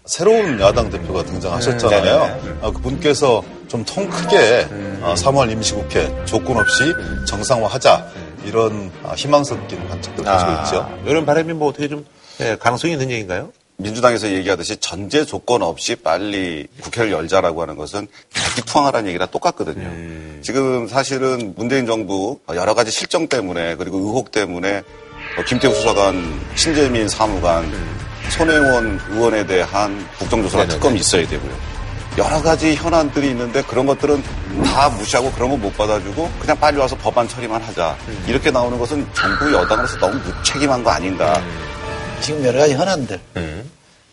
[0.06, 2.60] 새로운 야당 대표가 등장하셨잖아요.
[2.62, 4.68] 아, 그분께서 좀 통 크게
[5.02, 6.84] 아, 3월 임시국회 조건 없이
[7.28, 8.08] 정상화하자.
[8.46, 11.00] 이런 아, 희망 섞인 관측을 가지고 있죠.
[11.06, 12.06] 이런 바람이 뭐 어떻게 좀
[12.42, 13.52] 예, 가능성이 있는 얘기인가요?
[13.84, 19.90] 민주당에서 얘기하듯이 전제 조건 없이 빨리 국회를 열자라고 하는 것은 대기투항하라는 얘기랑 똑같거든요.
[20.42, 24.80] 지금 사실은 문재인 정부 여러 가지 실정 때문에 그리고 의혹 때문에
[25.38, 27.72] 어, 김태우 수사관, 신재민 사무관,
[28.30, 31.52] 손혜원 의원에 대한 국정조사가 특검이 있어야 되고요.
[32.18, 34.22] 여러 가지 현안들이 있는데 그런 것들은
[34.66, 37.96] 다 무시하고 그런 거 못 받아주고 그냥 빨리 와서 법안 처리만 하자.
[38.28, 41.42] 이렇게 나오는 것은 정부 여당으로서 너무 무책임한 거 아닌가.
[42.22, 43.20] 지금 여러 가지 현안들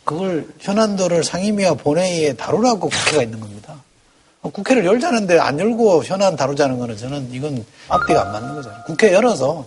[0.05, 3.75] 그걸 현안들을 상임위와 본회의에 다루라고 국회가 있는 겁니다.
[4.43, 8.83] 국회를 열자는데 안 열고 현안 다루자는 거는 저는 이건 앞뒤가 안 맞는 거잖아요.
[8.87, 9.67] 국회 열어서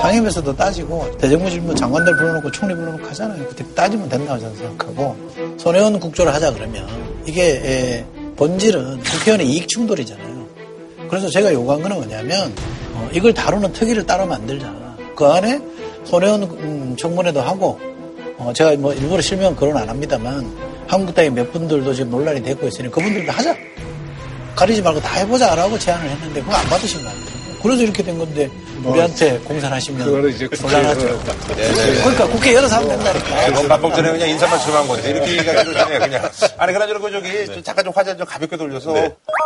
[0.00, 3.46] 상임에서도 따지고 대정부 질문 장관들 불러놓고 총리 불러놓고 하잖아요.
[3.48, 5.16] 그때 따지면 된다고 저는 생각하고
[5.58, 6.86] 손혜원 국조를 하자 그러면
[7.26, 8.04] 이게 에,
[8.36, 10.46] 본질은 국회의원의 이익 충돌이잖아요.
[11.08, 12.54] 그래서 제가 요구한 거는 뭐냐면
[12.94, 14.72] 어, 이걸 다루는 특위를 따로 만들자.
[15.16, 15.60] 그 안에
[16.04, 17.78] 손혜원 음, 청문회도 하고
[18.38, 20.50] 어, 제가 뭐 일부러 실명 거론 안 합니다만
[20.86, 23.54] 한국당의 몇 분들도 지금 논란이 되고 있으니 그분들도 하자.
[24.56, 27.29] 가리지 말고 다 해보자라고 제안을 했는데 그거 안 받으신 거 아니에요.
[27.62, 28.50] 그래서 이렇게 된 건데
[28.82, 31.06] 우리한테 공산하시면 그거를 이제 곤란하죠.
[31.56, 31.94] 네, 네.
[32.02, 33.50] 그러니까 국회 열어서 하면 된다니까.
[33.50, 37.46] 네, 밥먹 전에 그냥 인사만 처럼한 건데 이렇게 얘기하기도 전에 그냥 아니 그나저나 그 저기
[37.46, 38.94] 좀 잠깐 좀 화제 좀 가볍게 돌려서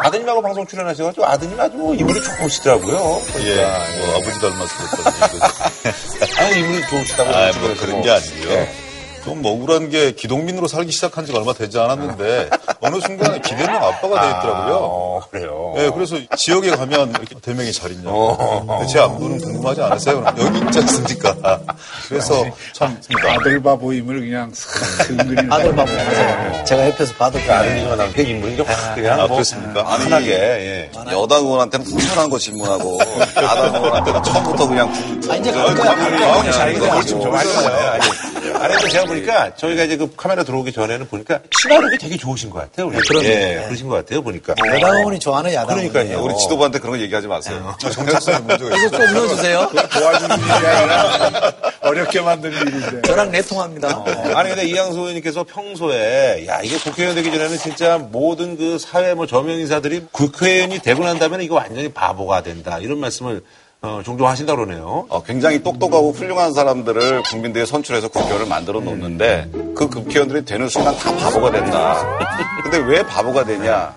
[0.01, 3.21] 아드님하고 방송 출연하셔가지고 아드님 아주 뭐 인물이 좋으시더라고요.
[3.41, 5.41] 예, 뭐 아버지 닮았었거든요.
[6.39, 8.03] 아니 인물이 좋으시다고 아, 뭐 지금 그런 뭐.
[8.03, 8.94] 게 아니고요.
[9.25, 9.35] 네.
[9.35, 14.29] 좀뭐 억울한 게 기동민으로 살기 시작한 지가 얼마 되지 않았는데 어느 순간에 기대는 아빠가 돼
[14.39, 14.75] 있더라고요.
[14.81, 15.73] 어, 그래요.
[15.77, 18.37] 네, 그래서 지역에 가면 이렇게 대명이 잘 있냐고.
[18.67, 20.21] 근데 제 안부는 궁금하지 않으세요?
[20.21, 21.61] 그럼 여기 있지 않습니까?
[22.09, 26.65] 그래서 참 아들 바 보임을 그냥 싹 은근히 아들 바보 맞아요.
[26.65, 29.93] 제가 옆에서 봐도 아드님과 남편 인물이 좀 그냥 아, 뭐 그렇습니까?
[29.93, 30.91] 아니, 편하게 예.
[31.13, 32.99] 여당 의원한테는 불편한 거 질문하고
[33.37, 34.93] 야당 의원한테는 처음부터 그냥
[35.31, 35.91] 아, 이제 갈 거야.
[36.35, 38.01] 아니, 자기가 말씀 좀 하잖아요.
[38.65, 42.49] 아니, 아니, 근데 제가 보니까 저희가 이제 그 카메라 들어오기 전에는 보니까 친화력이 되게 좋으신
[42.49, 42.87] 것 같아요.
[42.87, 42.97] 우리.
[42.97, 43.27] 그럼요.
[43.27, 44.23] 예, 그러신 것 같아요.
[44.23, 44.55] 보니까.
[44.75, 46.23] 여당 의원이 좋아하는 야당 그러니까요.
[46.23, 47.77] 우리 지도부한테 그런 거 얘기하지 마세요.
[47.79, 49.71] 정체성에 문제가 이거 좀 넣어주세요.
[49.93, 53.03] 도와주는 일이 아니라 어렵게 만드는 일인데.
[53.03, 54.05] 저랑 내통합니다.
[54.35, 59.27] 아니 근데 이양수 의원님께서 평소에 야 이게 국회의원 되기 전에는 진짜 모든 그 사회 뭐
[59.27, 63.43] 저명 인사들이 국회의원이 되고 난 다음에는 이거 완전히 바보가 된다 이런 말씀을
[63.85, 65.05] 어, 종종 하신다 그러네요.
[65.11, 71.15] 어, 굉장히 똑똑하고 훌륭한 사람들을 국민들이 선출해서 국회의원을 만들어 놓는데 그 국회의원들이 되는 순간 다
[71.15, 72.19] 바보가 된다.
[72.63, 73.95] 근데 왜 바보가 되냐?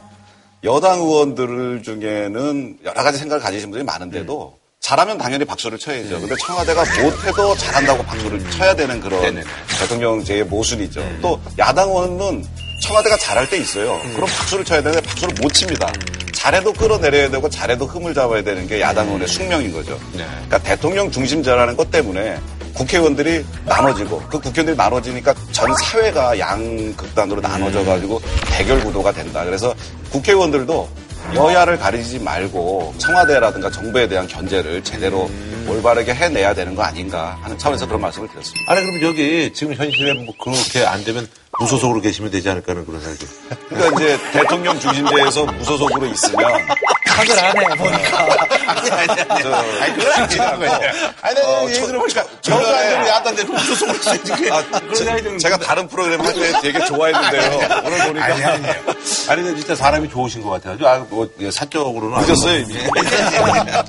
[0.65, 6.19] 여당 의원들 중에는 여러 가지 생각을 가지신 분들이 많은데도 잘하면 당연히 박수를 쳐야죠.
[6.19, 9.41] 근데 청와대가 못해도 잘한다고 박수를 쳐야 되는 그런
[9.79, 11.01] 대통령제의 모순이죠.
[11.21, 12.43] 또 야당 의원은
[12.83, 13.97] 청와대가 잘할 때 있어요.
[14.15, 15.89] 그럼 박수를 쳐야 되는데 박수를 못 칩니다.
[16.37, 19.99] 잘해도 끌어내려야 되고 잘해도 흠을 잡아야 되는 게 야당 의원의 숙명인 거죠.
[20.13, 22.37] 그러니까 대통령 중심제라는 것 때문에
[22.75, 28.21] 국회의원들이 나눠지고 그 국회의원들이 나눠지니까 전 사회가 양극단으로 나눠져 가지고
[28.51, 29.43] 대결 구도가 된다.
[29.43, 29.73] 그래서
[30.11, 30.87] 국회의원들도
[31.33, 35.29] 여야를 가리지 말고 청와대라든가 정부에 대한 견제를 제대로
[35.67, 38.71] 올바르게 해내야 되는 거 아닌가 하는 차원에서 그런 말씀을 드렸습니다.
[38.71, 41.27] 아니 그럼 여기 지금 현실에 뭐 그렇게 안 되면
[41.59, 43.25] 무소속으로 계시면 되지 않을까 하는 그런 생각이.
[43.69, 46.51] 그러니까 이제 대통령 중심제에서 무소속으로 있으면
[47.17, 48.19] 파괴를 하네, 보니까.
[48.77, 49.53] 아니, 아니, 아니.
[49.81, 50.39] 아니, 그건 아니지.
[51.21, 54.33] 아니, 내가 얘기 들어보니까 정가들이 야단 대표 소송을 치지.
[54.51, 54.63] 아,
[54.95, 57.81] 제- 제가 다른 프로그램 할 때 되게 좋아했는데요.
[57.85, 58.25] 오늘 보니까.
[58.25, 58.75] 아니, 아니에요.
[59.29, 60.77] 아니, 근데 진짜 사람이 좋으신 것 같아요.
[60.87, 62.25] 아, 뭐, 예, 사적으로는.
[62.25, 62.75] 늦었어요, 이미.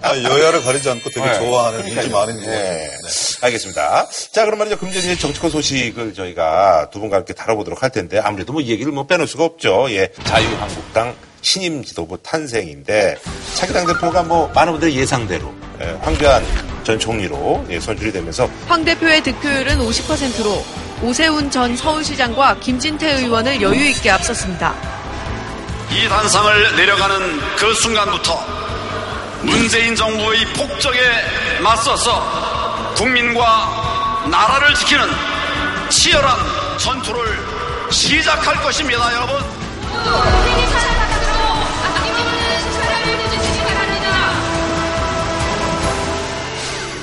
[0.03, 1.39] 아, 여야를 가리지 않고 되게 네.
[1.39, 2.47] 좋아하는 분이 많은 것 같아요.
[2.47, 2.91] 네.
[3.43, 4.07] 알겠습니다.
[4.33, 4.79] 자, 그럼 말이죠.
[4.79, 9.07] 금전 이제 정치권 소식을 저희가 두 분과 함께 다뤄보도록 할 텐데 아무래도 뭐이 얘기를 뭐
[9.07, 9.87] 빼놓을 수가 없죠.
[9.91, 10.09] 예.
[10.25, 13.19] 자유한국당 신임 지도부 탄생인데
[13.55, 16.45] 차기 당 대표가 뭐 많은 분들의 예상대로 예, 황교안
[16.85, 20.65] 전 총리로 예, 선출이 되면서 황 대표의 득표율은 50%로
[21.03, 24.75] 오세훈 전 서울시장과 김진태 의원을 여유 있게 앞섰습니다.
[25.91, 28.45] 이 단상을 내려가는 그 순간부터
[29.43, 30.99] 문재인 정부의 폭정에
[31.63, 35.05] 맞서서 국민과 나라를 지키는
[35.89, 36.37] 치열한
[36.79, 37.23] 전투를
[37.91, 40.98] 시작할 것입니다, 여러분.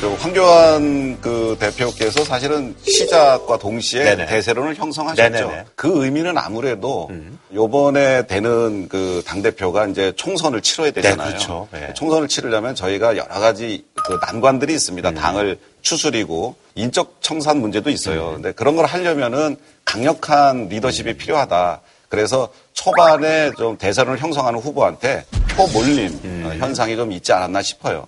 [0.05, 4.27] 저 황교안 그 대표께서 사실은 시작과 동시에 네네.
[4.27, 5.29] 대세론을 형성하셨죠.
[5.29, 5.61] 네네네.
[5.61, 5.65] 음.
[5.73, 7.09] 그 의미는 아무래도
[7.51, 11.17] 요번에 되는 그 당대표가 이제 총선을 치러야 되잖아요.
[11.17, 11.67] 네, 그렇죠.
[11.71, 11.91] 네.
[11.95, 15.09] 총선을 치르려면 저희가 여러 가지 그 난관들이 있습니다.
[15.09, 15.15] 음.
[15.15, 18.29] 당을 추스리고 인적 청산 문제도 있어요.
[18.29, 18.33] 음.
[18.35, 21.81] 근데 그런 걸 하려면은 강력한 리더십이 필요하다.
[22.09, 26.43] 그래서 초반에 좀 대세론을 형성하는 후보한테 표 몰림 음.
[26.45, 28.05] 어, 현상이 좀 있지 않았나 싶어요.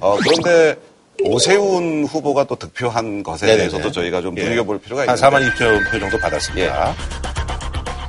[0.00, 0.76] 어, 그런데
[1.24, 3.68] 오세훈 후보가 또 득표한 것에 네네네.
[3.68, 4.44] 대해서도 저희가 좀 예.
[4.44, 6.94] 눈여겨볼 필요가 한 있는데 4만 2천 표 정도 받았습니다.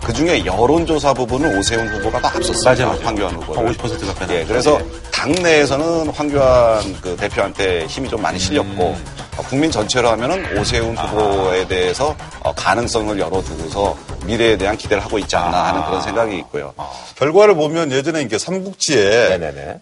[0.03, 2.71] 그 중에 여론조사 부분은 오세훈 후보가 더 앞섰습니다.
[2.71, 3.05] 맞아요, 맞아요.
[3.07, 3.53] 황교안 후보.
[3.53, 4.45] 한50% 가까이 예.
[4.45, 4.85] 그래서 예.
[5.11, 9.14] 당내에서는 황교안 그 대표한테 힘이 좀 많이 실렸고 음.
[9.37, 15.35] 어, 국민 전체로 하면은 오세훈 후보에 대해서 어, 가능성을 열어두고서 미래에 대한 기대를 하고 있지
[15.35, 16.73] 않나 하는 그런 생각이 있고요.
[17.15, 19.27] 결과를 보면 예전에 이게 삼국지에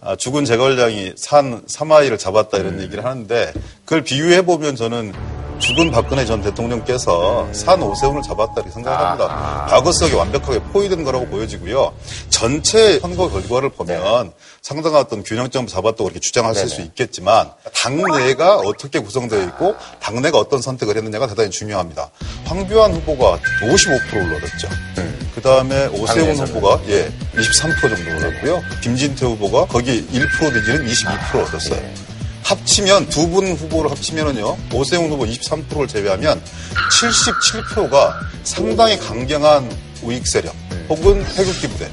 [0.02, 3.52] 아, 죽은 제걸량이 산 사마이를 잡았다 이런 얘기를 하는데
[3.84, 5.12] 그걸 비유해 보면 저는
[5.58, 9.66] 죽은 박근혜 전 대통령께서 산 오세훈을 잡았다 이렇게 생각합니다.
[9.68, 11.92] 과거 속에 완벽하게 포위된 거라고 보여지고요.
[12.28, 19.42] 전체 선거 결과를 보면 상당한 어떤 균형점을 잡았다고 그렇게 주장하실 수 있겠지만 당내가 어떻게 구성되어
[19.44, 22.10] 있고 당내가 어떤 선택을 했느냐가 대단히 중요합니다.
[22.44, 24.68] 황교안 후보가 55%를 얻었죠.
[25.34, 26.34] 그 다음에 오세훈.
[26.46, 28.62] 후보가 예, 23% 정도 얻었고요.
[28.82, 31.80] 김진태 후보가 거기 1% 내지는 22% 얻었어요.
[32.44, 36.40] 합치면 두 분 후보를 합치면은요 오세훈 후보 23%를 제외하면
[36.92, 38.12] 77표가
[38.44, 39.68] 상당히 강경한
[40.02, 40.54] 우익 세력
[40.88, 41.88] 혹은 태극기 부대.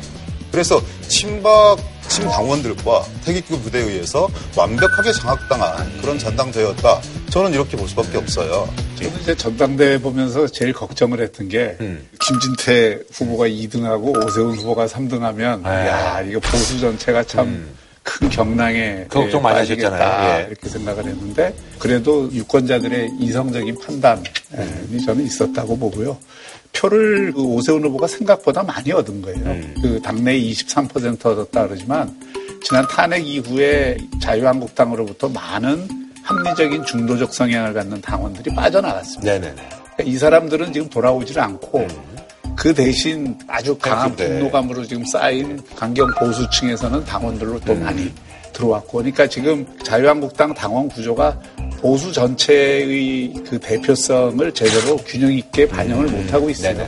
[0.52, 1.78] 그래서 친박
[2.10, 4.28] 친당원들과 태극기 부대에 의해서
[4.58, 7.02] 완벽하게 장악당한 그런 전당대회였다.
[7.30, 8.68] 저는 이렇게 볼 수밖에 없어요.
[8.98, 11.78] 저는 이제 전당대회 보면서 제일 걱정을 했던 게
[12.20, 17.74] 김진태 후보가 2등하고 오세훈 후보가 3등하면 야 이거 보수 전체가 참
[18.04, 20.40] 큰 경랑에 그 걱정 많이 하셨잖아요.
[20.40, 20.48] 예.
[20.48, 24.24] 이렇게 생각을 했는데 그래도 유권자들의 이성적인 판단이
[25.06, 26.18] 저는 있었다고 보고요.
[26.74, 29.44] 표를 그 오세훈 후보가 생각보다 많이 얻은 거예요.
[29.82, 32.16] 그 당내에 23% 얻었다 그러지만
[32.64, 35.88] 지난 탄핵 이후에 자유한국당으로부터 많은
[36.24, 39.34] 합리적인 중도적 성향을 갖는 당원들이 빠져나갔습니다.
[39.34, 39.70] 네네네.
[40.06, 41.88] 이 사람들은 지금 돌아오질 않고
[42.56, 44.28] 그 대신 아주 강한 네.
[44.28, 48.12] 분노감으로 지금 쌓인 강경 보수층에서는 당원들로 또 많이
[48.54, 51.40] 들어왔고 그러니까 지금 자유한국당 당원 구조가
[51.80, 56.88] 보수 전체의 그 대표성을 제대로 균형 있게 반영을 못하고 있어요.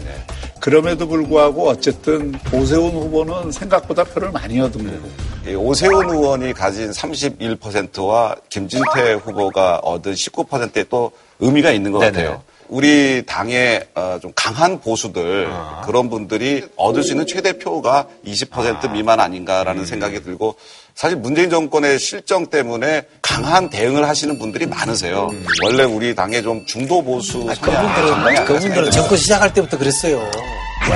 [0.60, 5.10] 그럼에도 불구하고 어쨌든 오세훈 후보는 생각보다 표를 많이 얻은 거고
[5.46, 12.12] 이 오세훈 의원이 가진 31%와 김진태 후보가 얻은 19%에 또 의미가 있는 것 네네.
[12.12, 12.42] 같아요.
[12.74, 15.84] 우리 당의 어, 좀 강한 보수들 아.
[15.86, 19.86] 그런 분들이 얻을 수 있는 최대 표가 20% 미만 아닌가라는 음.
[19.86, 20.56] 생각이 들고
[20.96, 25.28] 사실 문재인 정권의 실정 때문에 강한 대응을 하시는 분들이 많으세요.
[25.32, 25.46] 음.
[25.64, 28.92] 원래 우리 당의 좀 중도 보수 상당히 그분들은, 안 그분들은.
[28.92, 30.32] 정권 시작할 때부터 그랬어요.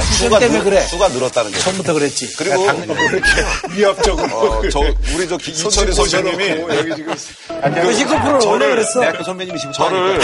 [0.01, 0.81] 수가 때문에 늘- 그래.
[0.81, 2.35] 수가 늘었다는 게 처음부터 그랬지.
[2.37, 2.67] 그리고
[3.71, 4.79] 위협적으로 어, 저
[5.15, 7.15] 우리 저 기- 이철희 선생님이 여기 지금
[7.47, 8.99] 그 19%를 원래 그랬어.
[8.99, 10.19] 대학교 선배님이시고 저를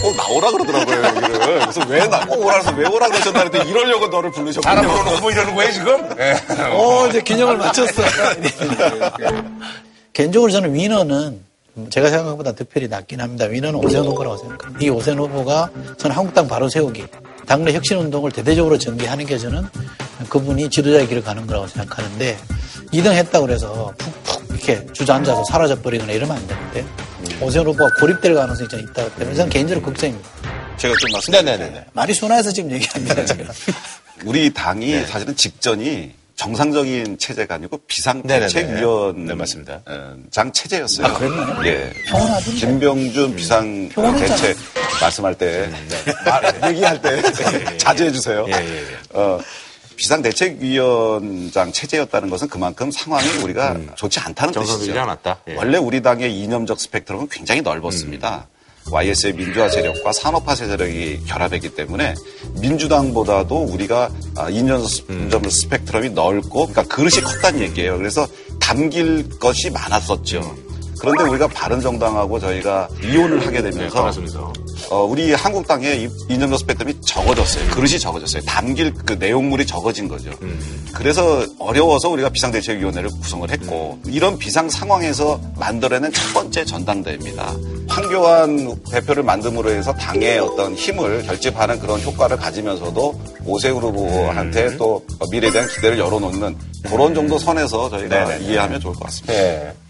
[0.00, 1.38] 꼭 나오라 그러더라고요, 여기를.
[1.60, 4.62] 그래서 왜 나, 꼭 오라 그래서 왜 오라 했더니 이러려고 너를 부르셨군요.
[4.74, 6.10] 사람 불러놓고 이러는 거예요, 지금?
[6.18, 6.40] 예.
[6.72, 8.02] 어, 이제 균형을 맞췄어.
[10.12, 11.40] 개인적으로 저는 위너는
[11.90, 13.46] 제가 생각한 것보다 득표율이 낮긴 합니다.
[13.46, 14.84] 위너는 오세훈 후보라고 생각합니다.
[14.84, 17.06] 이 오세훈 후보가 저는 한국당 바로 세우기,
[17.46, 19.66] 당내 혁신 운동을 대대적으로 전개하는 게 저는
[20.28, 22.38] 그분이 지도자의 길을 가는 거라고 생각하는데
[22.92, 26.84] 2등 했다고 그래서 푹푹 이렇게 주저앉아서 사라져 버리거나 이러면 안 되는데
[27.40, 30.28] 오세훈 후보가 고립될 가능성이 좀 있다기 때문에 저는 개인적으로 걱정입니다.
[30.76, 31.32] 제가 좀 말씀.
[31.32, 31.86] 네네네.
[31.92, 33.24] 말이 순화해서 지금 얘기합니다.
[33.24, 33.52] 제가.
[34.24, 36.12] 우리 당이 사실은 직전이
[36.42, 37.86] 정상적인 체제가 아니고 네네네.
[37.86, 39.80] 비상대책위원 네, 맞습니다.
[40.30, 41.06] 장 체제였어요.
[41.06, 41.66] 아, 그랬나요?
[41.66, 41.92] 예.
[42.06, 42.50] 평온하던데.
[42.58, 44.56] 김병준 비상 대책
[45.00, 45.70] 말씀할 때
[46.26, 47.22] 말- 얘기할 때
[47.78, 48.44] 자제해 주세요.
[48.48, 48.84] 예, 예, 예.
[49.18, 49.38] 어,
[49.96, 54.98] 비상대책위원장 체제였다는 것은 그만큼 상황이 우리가 좋지 않다는 뜻이죠.
[54.98, 55.38] 않았다.
[55.48, 55.54] 예.
[55.54, 58.48] 원래 우리 당의 이념적 스펙트럼은 굉장히 넓었습니다.
[58.90, 62.14] YS의 민주화 세력과 산업화 세력이 결합했기 때문에
[62.60, 64.82] 민주당보다도 우리가 아, 이념
[65.30, 67.96] 적 스펙트럼이 넓고 그러니까 그릇이 컸다는 얘기예요.
[67.98, 68.26] 그래서
[68.60, 70.56] 담길 것이 많았었죠.
[71.00, 74.52] 그런데 우리가 바른정당하고 저희가 이혼을 하게 되면서 갈라서면서.
[74.90, 77.70] 어, 우리 한국 당의 이- 이념적 스펙트럼이 적어졌어요.
[77.70, 78.42] 그릇이 적어졌어요.
[78.44, 80.30] 담길 그 내용물이 적어진 거죠.
[80.92, 87.52] 그래서 어려워서 우리가 비상대책위원회를 구성을 했고 이런 비상 상황에서 만들어낸 첫 번째 전당대회입니다.
[87.88, 95.50] 황교안 대표를 만듦으로 해서 당의 어떤 힘을 결집하는 그런 효과를 가지면서도 오세훈 후보한테 또 미래에
[95.50, 98.44] 대한 기대를 열어놓는 그런 정도 선에서 저희가 네네.
[98.44, 99.32] 이해하면 좋을 것 같습니다.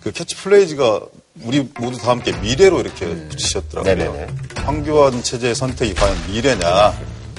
[0.01, 1.01] 그 캐치플레이즈가
[1.45, 3.95] 우리 모두 다 함께 미래로 이렇게 붙이셨더라고요.
[3.95, 4.27] 네네네.
[4.57, 6.93] 황교안 체제의 선택이 과연 미래냐,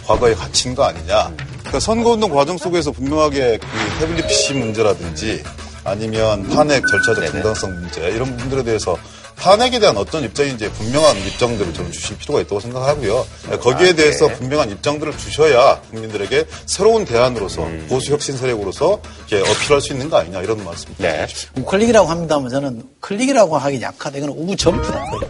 [0.06, 1.32] 갇힌 거 아니냐.
[1.60, 5.44] 그러니까 선거운동 과정 속에서 분명하게 그 태블릿 PC 문제라든지
[5.84, 8.98] 아니면 탄핵 절차적 정당성 문제 이런 부분들에 대해서
[9.44, 13.28] 탄핵에 대한 어떤 입장인지 분명한 입장들을 좀 주실 필요가 있다고 생각하고요.
[13.60, 20.10] 거기에 대해서 분명한 입장들을 주셔야 국민들에게 새로운 대안으로서 보수 혁신 세력으로서 이렇게 어필할 수 있는
[20.10, 21.04] 거 아니냐 이런 말씀입니다.
[21.04, 21.28] 네.
[21.58, 24.18] 우클릭이라고 합니다만 저는 클릭이라고 하기 약하다.
[24.20, 25.06] 이건 우점프다.
[25.08, 25.30] 거의.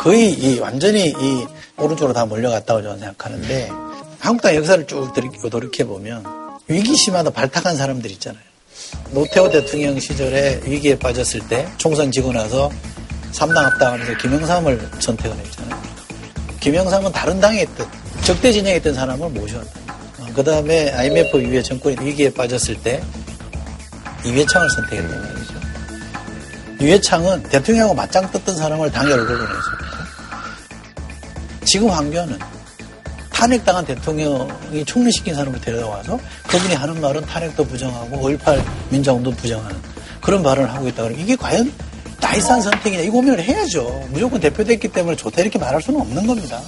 [0.00, 1.46] 거의 이 완전히 이
[1.78, 3.70] 오른쪽으로 다 몰려갔다고 저는 생각하는데
[4.18, 5.12] 한국당 역사를 쭉
[5.48, 6.24] 돌이켜 보면
[6.66, 8.42] 위기 시마다 발탁한 사람들 있잖아요.
[9.12, 12.70] 노태우 대통령 시절에 위기에 빠졌을 때 총선 지고 나서
[13.32, 15.82] 삼당 합당하면서 김영삼을 선택을 했잖아요.
[16.60, 17.88] 김영삼은 다른 당에 있던
[18.22, 19.80] 적대 진영에 있던 사람을 모셔왔다.
[20.34, 23.02] 그 다음에 IMF 이후에 정권이 위기에 빠졌을 때
[24.24, 25.54] 이회창을 선택했단 말이죠.
[26.80, 29.60] 이회창은 대통령하고 맞짱 떴던 사람을 당에 얼굴로 내서
[31.64, 32.38] 지금 황교안은
[33.30, 39.76] 탄핵당한 대통령이 총리시킨 사람을 데려와서 그분이 하는 말은 탄핵도 부정하고 5.18 민주화운동 부정하는
[40.20, 41.72] 그런 발언을 하고 있다 그러면 이게 과연
[42.20, 44.08] 나이스한 선택이냐 이 고민을 해야죠.
[44.10, 46.60] 무조건 대표됐기 때문에 좋다 이렇게 말할 수는 없는 겁니다.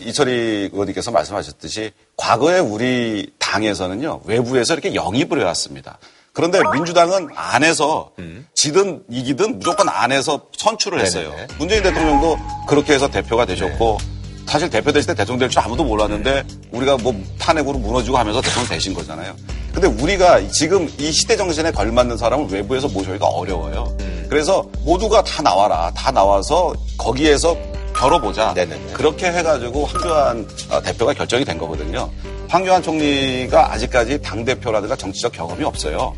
[0.00, 5.98] 이철희 의원님께서 말씀하셨듯이 과거에 우리 당에서는요 외부에서 이렇게 영입을 해왔습니다.
[6.32, 8.10] 그런데 민주당은 안에서
[8.54, 11.30] 지든 이기든 무조건 안에서 선출을 했어요.
[11.30, 11.46] 네네네.
[11.58, 12.36] 문재인 대통령도
[12.68, 13.98] 그렇게 해서 대표가 되셨고
[14.46, 18.68] 사실 대표 되실 때 대통령 될 줄 아무도 몰랐는데 우리가 뭐 탄핵으로 무너지고 하면서 대통령
[18.68, 19.34] 되신 거잖아요.
[19.72, 23.96] 근데 우리가 지금 이 시대 정신에 걸맞는 사람을 외부에서 모셔기가 어려워요.
[24.28, 25.90] 그래서 모두가 다 나와라.
[25.94, 27.56] 다 나와서 거기에서
[27.94, 28.54] 겨뤄보자.
[28.92, 32.10] 그렇게 해가지고 황교안 어, 대표가 결정이 된 거거든요.
[32.48, 36.14] 황교안 총리가 아직까지 당대표라든가 정치적 경험이 없어요.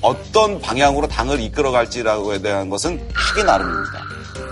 [0.00, 4.02] 어떤 방향으로 당을 이끌어갈지라고에 대한 것은 하기 나름입니다.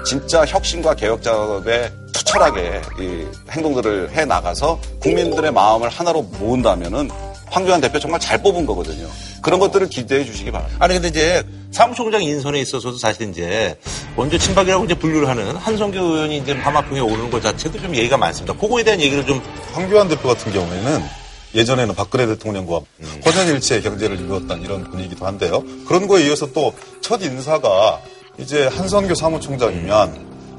[0.05, 7.11] 진짜 혁신과 개혁 작업에 투철하게 이 행동들을 해 나가서 국민들의 마음을 하나로 모은다면은
[7.51, 9.09] 황교안 대표 정말 잘 뽑은 거거든요.
[9.43, 10.79] 그런 것들을 기대해 주시기 바랍니다.
[10.83, 11.43] 아니 근데 이제
[11.73, 13.77] 사무총장 인선에 있어서도 사실 이제
[14.17, 18.55] 원조 친박이라고 이제 분류를 하는 한성규 의원이 이제 하마평에 오르는 것 자체도 좀 얘기가 많습니다.
[18.55, 19.41] 그거에 대한 얘기를 좀
[19.73, 21.03] 황교안 대표 같은 경우에는
[21.55, 22.81] 예전에는 박근혜 대통령과
[23.27, 25.65] 허전일체의 경제를 이루었던 이런 분위기도 한데요.
[25.87, 27.99] 그런 거에 이어서 또 첫 인사가
[28.39, 30.13] 이제 한성규 사무총장이면 아,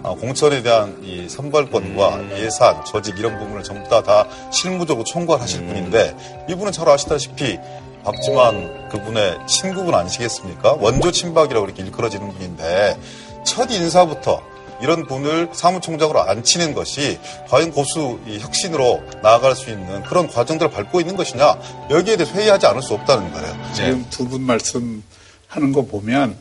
[0.04, 6.72] 공천에 대한 이 선발권과 예산, 조직 이런 부분을 전부 다, 다 실무적으로 총괄하실 분인데 이분은
[6.72, 7.60] 잘 아시다시피
[8.04, 10.74] 박지만 그분의 친구분 아니시겠습니까?
[10.80, 12.98] 원조 친박이라고 이렇게 일컬어지는 분인데
[13.46, 14.42] 첫 인사부터
[14.82, 21.00] 이런 분을 사무총장으로 앉히는 것이 과연 고수 이 혁신으로 나아갈 수 있는 그런 과정들을 밟고
[21.00, 21.56] 있는 것이냐
[21.92, 23.56] 여기에 대해서 회의하지 않을 수 없다는 거예요.
[23.76, 25.04] 지금 두 분 말씀
[25.52, 26.34] 하는 거 보면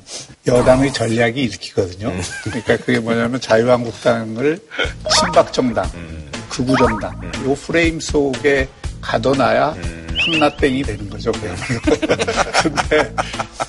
[0.47, 2.13] 여당의 전략이 읽히거든요.
[2.45, 4.57] 그러니까 그게 뭐냐면 자유한국당을
[5.19, 5.91] 친박정당,
[6.49, 8.69] 극우정당, 요 프레임 속에
[9.01, 9.75] 가둬놔야
[10.17, 11.33] 황라땡이 되는 거죠.
[11.33, 11.81] 그야말로.
[12.63, 13.15] 근데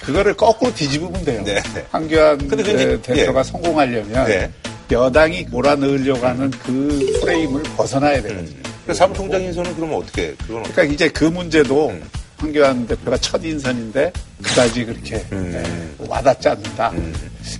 [0.04, 1.44] 그거를 거꾸로 뒤집으면 돼요.
[1.89, 3.44] 황교안 근데 그게 이제- 대표가 예.
[3.44, 4.52] 성공하려면 네.
[4.92, 8.62] 여당이 몰아넣으려고 하는 그 프레임을 벗어나야 되거든요.
[8.86, 10.36] 그 사무총장 인선은 그러면 어떻게?
[10.46, 11.96] 그건 그러니까 이제 그 문제도
[12.42, 14.12] 황교안 대표가 첫 인선인데
[14.42, 15.64] 그다지 그렇게 예,
[16.00, 16.92] 와닿지 않는다.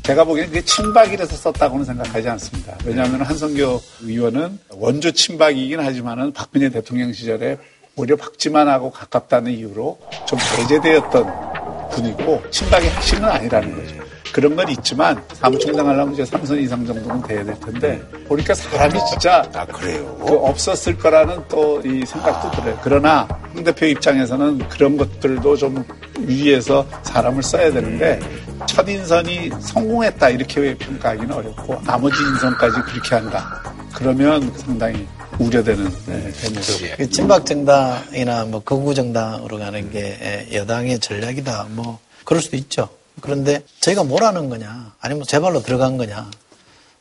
[0.02, 2.76] 제가 보기에는 그게 친박이라서 썼다고는 생각하지 않습니다.
[2.84, 7.58] 왜냐하면 한성교 의원은 원조 친박이긴 하지만은 박근혜 대통령 시절에
[7.96, 14.02] 오히려 박지만하고 가깝다는 이유로 좀 배제되었던 분이고 친박의 핵심은 아니라는 거죠.
[14.32, 19.44] 그런 건 있지만 사무총장 하려면 이제 3선 이상 정도는 돼야 될 텐데 보니까 사람이 진짜
[19.54, 20.16] 아 그래요.
[20.26, 22.80] 그 없었을 거라는 또 이 생각도 들어요.
[22.84, 25.84] 그러나 황 대표 입장에서는 그런 것들도 좀
[26.20, 28.20] 위에서 사람을 써야 되는데
[28.68, 33.64] 첫 인선이 성공했다 이렇게 평가하기는 어렵고 나머지 인선까지 그렇게 한다.
[33.96, 35.08] 그러면 상당히
[35.40, 36.96] 우려되는 네, 대목이에요.
[36.98, 41.68] 그 친박 정당이나 뭐 극우 정당으로 가는 게 여당의 전략이다.
[41.72, 42.88] 뭐 그럴 수도 있죠.
[43.22, 46.30] 그런데 저희가 뭐라는 거냐, 아니면 제 발로 들어간 거냐,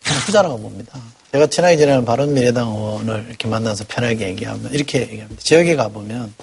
[0.04, 0.98] 저는 후자라고 봅니다.
[1.32, 5.40] 제가 친하게 지내는 바른미래당 의원을 이렇게 만나서 편하게 얘기하면 이렇게 얘기합니다.
[5.40, 6.34] 지역에 가보면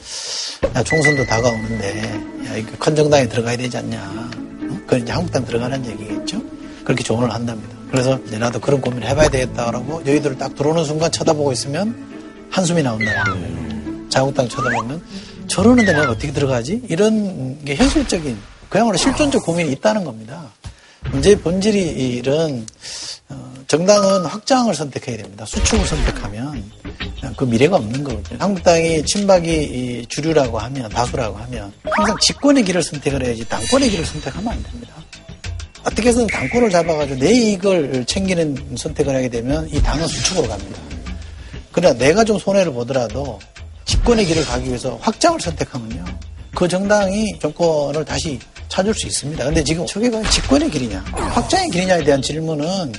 [0.75, 2.01] 야, 총선도 다가오는데
[2.47, 3.99] 야, 이거 큰 정당에 들어가야 되지 않냐.
[3.99, 4.77] 어?
[4.85, 6.41] 그건 이제 한국당 들어가는 얘기겠죠.
[6.85, 7.75] 그렇게 조언을 한답니다.
[7.91, 13.23] 그래서 이제 나도 그런 고민을 해봐야 되겠다라고 여의도를 딱 들어오는 순간 쳐다보고 있으면 한숨이 나온다는
[13.23, 14.09] 거예요.
[14.09, 15.01] 자국당 쳐다보면
[15.47, 16.81] 저러는데 내가 어떻게 들어가지?
[16.87, 18.37] 이런 게 현실적인
[18.69, 20.51] 그야말로 실존적 고민이 있다는 겁니다.
[21.11, 21.37] 문제의
[22.17, 22.65] 이런
[23.29, 25.45] 어, 정당은 확장을 선택해야 됩니다.
[25.45, 26.63] 수축을 선택하면
[27.35, 28.39] 그 미래가 없는 거거든요.
[28.39, 34.63] 한국당이 친박이 주류라고 하면 다수라고 하면 항상 집권의 길을 선택을 해야지 당권의 길을 선택하면 안
[34.63, 34.93] 됩니다.
[35.83, 40.81] 어떻게 해서든 당권을 잡아가지고 내 이익을 챙기는 선택을 하게 되면 이 당은 수축으로 갑니다.
[41.71, 43.39] 그러나 내가 좀 손해를 보더라도
[43.85, 46.03] 집권의 길을 가기 위해서 확장을 선택하면요.
[46.53, 48.39] 그 정당이 정권을 다시
[48.69, 49.43] 찾을 수 있습니다.
[49.43, 52.93] 근데 지금 저게 가 집권의 길이냐, 확장의 길이냐에 대한 질문은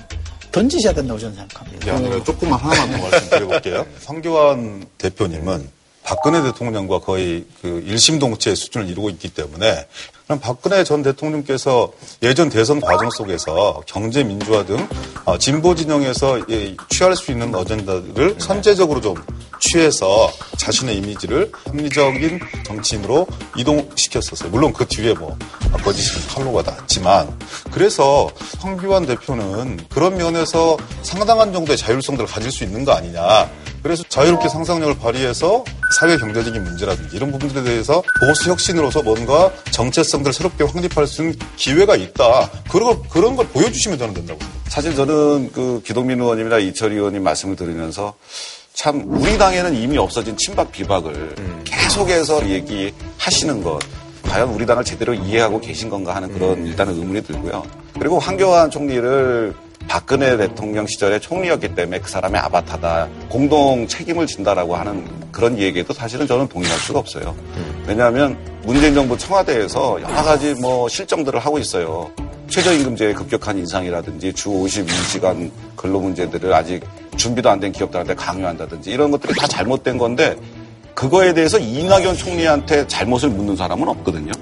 [0.51, 1.89] 던지셔야 된다고 저는 생각합니다.
[1.89, 3.87] 야, 네, 조금만 하나만 더 말씀드려볼게요.
[4.07, 5.69] 황교안 대표님은
[6.03, 9.87] 박근혜 대통령과 거의 그 일심동체 수준을 이루고 있기 때문에
[10.29, 11.91] 그럼 박근혜 전 대통령께서
[12.23, 14.87] 예전 대선 과정 속에서 경제 민주화 등
[15.25, 16.41] 어, 진보 진영에서
[16.91, 19.15] 취할 수 있는 어젠다들을 선제적으로 좀
[19.59, 23.27] 취해서 자신의 이미지를 합리적인 정치인으로
[23.57, 24.51] 이동시켰었어요.
[24.51, 25.35] 물론 그 뒤에 뭐
[25.83, 27.35] 거짓이 칼로가 닿았지만
[27.71, 33.49] 그래서 황교안 대표는 그런 면에서 상당한 정도의 자율성들을 가질 수 있는 거 아니냐.
[33.83, 35.65] 그래서 자유롭게 상상력을 발휘해서
[35.99, 41.97] 사회 경제적인 문제라든지 이런 부분들에 대해서 보수 혁신으로서 뭔가 정체성들을 새롭게 확립할 수 있는 기회가
[41.97, 42.51] 있다.
[42.71, 44.41] 그런 걸, 그런 걸 보여주시면 저는 된다고.
[44.69, 48.15] 사실 저는 그 기동민 의원님이나 이철 의원님 말씀을 들으면서
[48.75, 53.81] 참 우리 당에는 이미 없어진 친박 비박을 계속해서 얘기하시는 것
[54.23, 57.65] 과연 우리 당을 제대로 이해하고 계신 건가 하는 그런 일단은 의문이 들고요.
[57.99, 59.55] 그리고 황교안 총리를
[59.89, 66.27] 박근혜 대통령 시절에 총리였기 때문에 그 사람의 아바타다 공동 책임을 진다라고 하는 그런 얘기에도 사실은
[66.27, 67.35] 저는 동의할 수가 없어요.
[67.87, 72.11] 왜냐하면 문재인 정부 청와대에서 여러 가지 뭐 실정들을 하고 있어요.
[72.51, 76.83] 최저임금제의 급격한 인상이라든지 주 52시간 근로 문제들을 아직
[77.17, 80.37] 준비도 안 된 기업들한테 강요한다든지 이런 것들이 다 잘못된 건데
[80.95, 84.33] 그거에 대해서 이낙연 총리한테 잘못을 묻는 사람은 없거든요.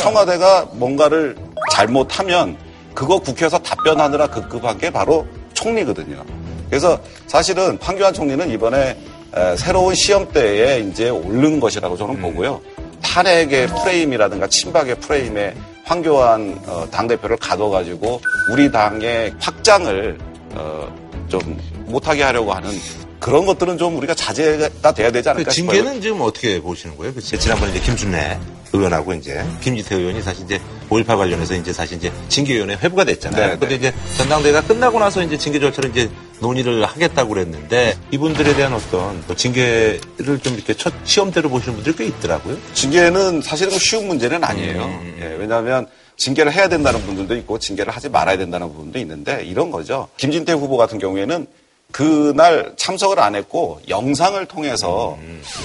[0.00, 1.36] 청와대가 뭔가를
[1.72, 2.56] 잘못하면
[2.94, 6.24] 그거 국회에서 답변하느라 급급한 게 바로 총리거든요.
[6.68, 8.96] 그래서 사실은 황교안 총리는 이번에
[9.56, 12.60] 새로운 시험대에 이제 오른 것이라고 저는 보고요.
[13.02, 18.20] 탄핵의 프레임이라든가 친박의 프레임에 황교안 어, 당대표를 가둬가지고
[18.50, 20.18] 우리 당의 확장을
[20.54, 20.94] 어,
[21.28, 22.70] 좀 못하게 하려고 하는
[23.20, 25.76] 그런 것들은 좀 우리가 자제가 돼야 되지 않을까 그 싶어요.
[25.76, 27.12] 징계는 지금 어떻게 보시는 거예요?
[27.14, 28.38] 그 지난번에 이제 김순례
[28.74, 30.60] 의원하고 이제 김지태 의원이 사실 이제
[30.90, 33.52] 5.18 관련해서 이제 사실 이제 징계위원회 회부가 됐잖아요.
[33.52, 36.10] 네, 근데 이제 전당대회가 끝나고 나서 이제 징계 절차를 이제
[36.40, 40.00] 논의를 하겠다고 그랬는데 이분들에 대한 어떤 뭐 징계를
[40.42, 42.58] 좀 이렇게 첫 시험대로 보시는 분들이 꽤 있더라고요.
[42.74, 45.02] 징계는 사실은 쉬운 문제는 아니에요.
[45.20, 50.08] 예, 왜냐하면 징계를 해야 된다는 분들도 있고 징계를 하지 말아야 된다는 부분도 있는데 이런 거죠.
[50.16, 51.46] 김진태 후보 같은 경우에는
[51.92, 55.16] 그날 참석을 안 했고 영상을 통해서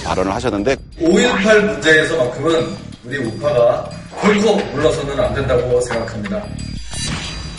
[0.04, 3.90] 발언을 하셨는데 5.18 문제에서만큼은 우리 우파가
[4.20, 6.44] 결코 물러서는 안 된다고 생각합니다.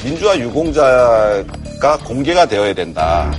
[0.04, 3.32] 민주화 유공자가 공개가 되어야 된다.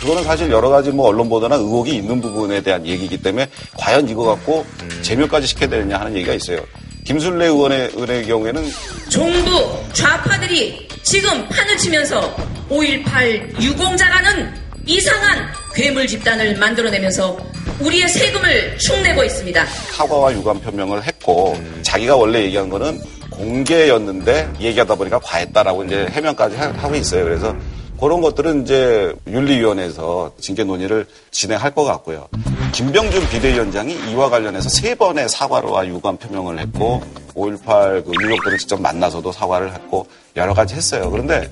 [0.00, 4.24] 그거는 사실 여러 가지 뭐 언론 보도나 의혹이 있는 부분에 대한 얘기이기 때문에 과연 이거
[4.24, 4.66] 갖고
[5.02, 6.58] 제명까지 시켜야 되느냐 하는 얘기가 있어요.
[7.04, 8.64] 김순례 의원의, 의원의 경우에는
[9.08, 12.34] 정부 좌파들이 지금 판을 치면서
[12.68, 14.54] 5.18 유공자라는
[14.86, 17.36] 이상한 괴물 집단을 만들어내면서
[17.80, 19.64] 우리의 세금을 축내고 있습니다.
[19.66, 23.00] 사과와 유감 표명을 했고 자기가 원래 얘기한 거는
[23.30, 27.24] 공개였는데 얘기하다 보니까 과했다라고 이제 해명까지 하- 하고 있어요.
[27.24, 27.56] 그래서
[27.98, 32.28] 그런 것들은 이제 윤리위원회에서 징계 논의를 진행할 것 같고요.
[32.72, 37.02] 김병준 비대위원장이 이와 관련해서 세 번의 사과와 유감 표명을 했고
[37.34, 40.06] 5.18그 유족들을 직접 만나서도 사과를 했고
[40.36, 41.10] 여러 가지 했어요.
[41.10, 41.50] 그런데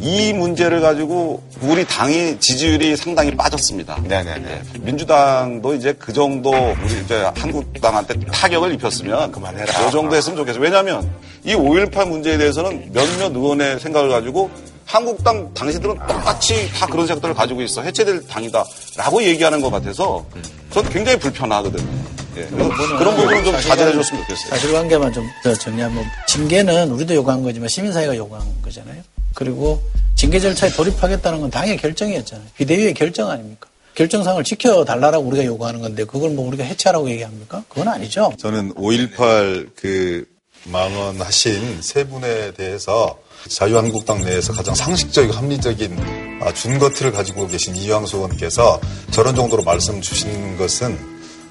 [0.00, 4.00] 이 문제를 가지고 우리 당이 지지율이 상당히 빠졌습니다.
[4.04, 4.62] 네네네.
[4.80, 9.86] 민주당도 이제 그 정도 우리 이제 한국당한테 타격을 입혔으면 그만해라.
[9.86, 10.62] 그 정도 했으면 좋겠어요.
[10.62, 11.10] 왜냐하면
[11.44, 14.50] 이 5.18 문제에 대해서는 몇몇 의원의 생각을 가지고
[14.90, 17.80] 한국당 당신들은 똑같이 다 그런 생각들을 가지고 있어.
[17.82, 20.26] 해체될 당이다라고 얘기하는 것 같아서
[20.72, 21.88] 전 굉장히 불편하거든요.
[22.36, 24.50] 예, 그런 부분은 좀 자제해 줬으면 좋겠어요.
[24.50, 29.00] 사실관계만 좀 더 정리하면 징계는 우리도 요구한 거지만 시민사회가 요구한 거잖아요.
[29.34, 29.80] 그리고
[30.16, 32.48] 징계 절차에 돌입하겠다는 건 당의 결정이었잖아요.
[32.56, 33.68] 비대위의 결정 아닙니까?
[33.94, 37.62] 결정상을 지켜달라고 우리가 요구하는 건데 그걸 뭐 우리가 해체하라고 얘기합니까?
[37.68, 38.32] 그건 아니죠.
[38.38, 40.24] 저는 5.18 그
[40.64, 43.18] 망언하신 세 분에 대해서
[43.48, 48.80] 자유한국당 내에서 가장 상식적이고 합리적인 아, 준거티를 가지고 계신 이황수 의원께서
[49.10, 50.98] 저런 정도로 말씀 주신 것은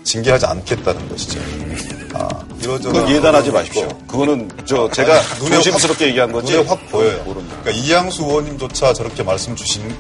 [0.04, 1.40] 징계하지 않겠다는 것이죠.
[2.14, 2.28] 아,
[2.62, 3.88] 그건 예단하지 마십시오.
[4.08, 6.54] 그거는 저 제가 눈에 조심스럽게 확- 얘기한 거지.
[6.54, 7.24] 눈에 확 보여요.
[7.26, 9.96] 그러니까 이양수 의원님조차 저렇게 말씀 주시면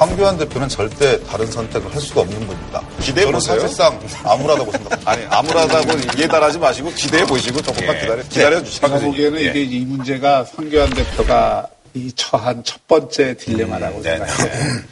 [0.00, 2.82] 황교안 대표는 절대 다른 선택을 할 수가 없는 분입니다.
[3.02, 3.60] 기대해 저는 보세요.
[3.60, 5.10] 사실상 암울하다고 생각합니다.
[5.10, 10.46] 아니 암울하다고 예단하지 마시고 기대해 보시고 조금만 기다려 기다려 주시고 제가 보기에는 이게 이 문제가
[10.54, 14.82] 황교안 대표가 이 처한 첫 번째 딜레마라고 생각해요.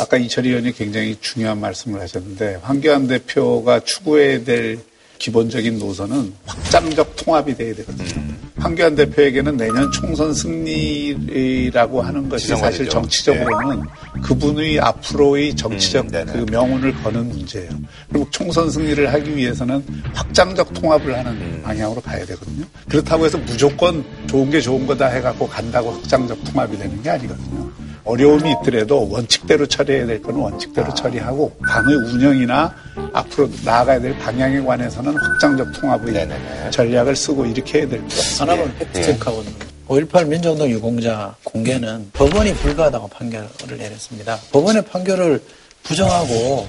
[0.00, 4.78] 아까 이철희 의원이 굉장히 중요한 말씀을 하셨는데 황교안 대표가 추구해야 될
[5.18, 8.34] 기본적인 노선은 확장적 통합이 돼야 되거든요.
[8.64, 12.48] 황교안 대표에게는 내년 총선 승리라고 하는 것이.
[12.56, 13.82] 사실 정치적으로는
[14.22, 17.68] 그분의 앞으로의 정치적 그 명운을 거는 문제예요.
[18.08, 19.84] 그리고 총선 승리를 하기 위해서는
[20.14, 22.64] 확장적 통합을 하는 방향으로 가야 되거든요.
[22.88, 27.70] 그렇다고 해서 무조건 좋은 게 좋은 거다 해갖고 간다고 확장적 통합이 되는 게 아니거든요.
[28.04, 32.74] 어려움이 있더라도 원칙대로 처리해야 될 거는 원칙대로 처리하고 당의 운영이나
[33.12, 36.28] 앞으로 나아가야 될 방향에 관해서는 확장적 통합의
[36.70, 38.16] 전략을 쓰고 이렇게 해야 됩니다.
[38.38, 39.44] 하나만 팩트체크하고
[39.88, 43.48] 5.18 민주운동 유공자 공개는 법원이 불가하다고 판결을
[43.78, 44.38] 내렸습니다.
[44.52, 45.42] 법원의 판결을
[45.82, 46.66] 부정하고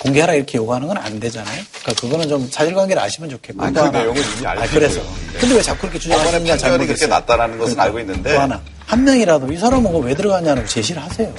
[0.00, 1.62] 공개하라 이렇게 요구하는 건 안 되잖아요.
[1.82, 3.62] 그러니까 그거는 좀 사실관계를 아시면 좋겠고.
[3.62, 3.98] 아니, 또그 하나.
[4.00, 5.00] 내용은 이미 알고 아, 그래서.
[5.00, 5.38] 네.
[5.40, 7.06] 근데 왜 자꾸 이렇게 주장하시느냐 법원의 판결이 그렇게.
[7.06, 7.82] 낮다라는 것은 그러니까.
[7.84, 8.60] 알고 있는데 또 하나.
[8.86, 11.32] 한 명이라도 이 사람은 왜 들어갔냐는 제시를 하세요.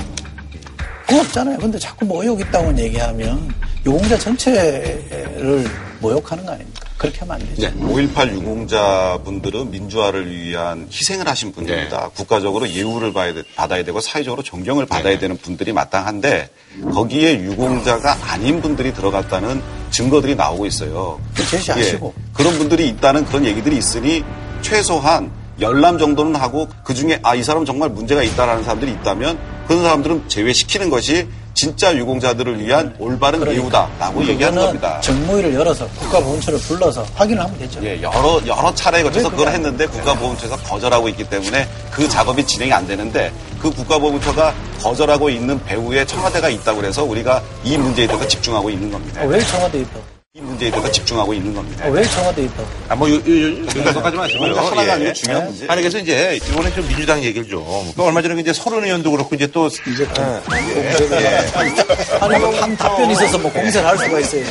[1.07, 1.57] 그거 없잖아요.
[1.57, 3.53] 근데 자꾸 뭐 의혹 있다고 얘기하면
[3.85, 5.67] 유공자 전체를
[5.99, 6.87] 모욕하는 거 아닙니까?
[7.01, 7.61] 그렇게 하면 안 되죠.
[7.67, 12.09] 네, 5.18 유공자분들은 민주화를 위한 희생을 하신 분들입니다.
[12.09, 13.11] 국가적으로 예우를
[13.55, 16.49] 받아야 되고 사회적으로 존경을 받아야 되는 분들이 마땅한데
[16.93, 21.19] 거기에 유공자가 아닌 분들이 들어갔다는 증거들이 나오고 있어요.
[21.49, 22.13] 제시하시고.
[22.15, 24.23] 예, 그런 분들이 있다는 그런 얘기들이 있으니
[24.61, 29.81] 최소한 열람 정도는 하고 그 중에 아 이 사람 정말 문제가 있다라는 사람들이 있다면 그런
[29.81, 34.99] 사람들은 제외시키는 것이 진짜 유공자들을 위한 올바른 예우다라고 얘기하는 겁니다.
[35.01, 37.79] 정모의를 열어서 국가보훈처를 불러서 확인을 하면 되죠.
[37.83, 42.71] 예, 여러 여러 차례에 거쳐서 왜 그걸 했는데 국가보훈처에서 거절하고 있기 때문에 그 작업이 진행이
[42.73, 43.31] 안 되는데
[43.61, 49.21] 그 국가보훈처가 거절하고 있는 배후에 청와대가 있다고 그래서 우리가 이 문제에 대해서 집중하고 있는 겁니다.
[49.21, 50.10] 어, 왜 청와대에 있다고?
[50.33, 51.85] 이 문제에 대해서 집중하고 있는 겁니다.
[51.85, 52.65] 어, 왜 청와대에 있다고?
[52.87, 54.53] 아, 뭐, 요, 요, 요, 여기까지 마시고요.
[54.53, 54.91] 그러니까 하나가 예.
[54.91, 55.67] 아니고 중요한 문제.
[55.67, 57.65] 아니, 그래서 이제, 이번에 좀 민주당 얘기를 좀.
[57.93, 59.67] 그 얼마 전에 이제 서른 의원도 그렇고, 이제 또.
[59.67, 60.07] 이제
[62.21, 64.45] 아니, 뭐, 한 답변이 있어서 뭐 공세를 할 수가 있어요.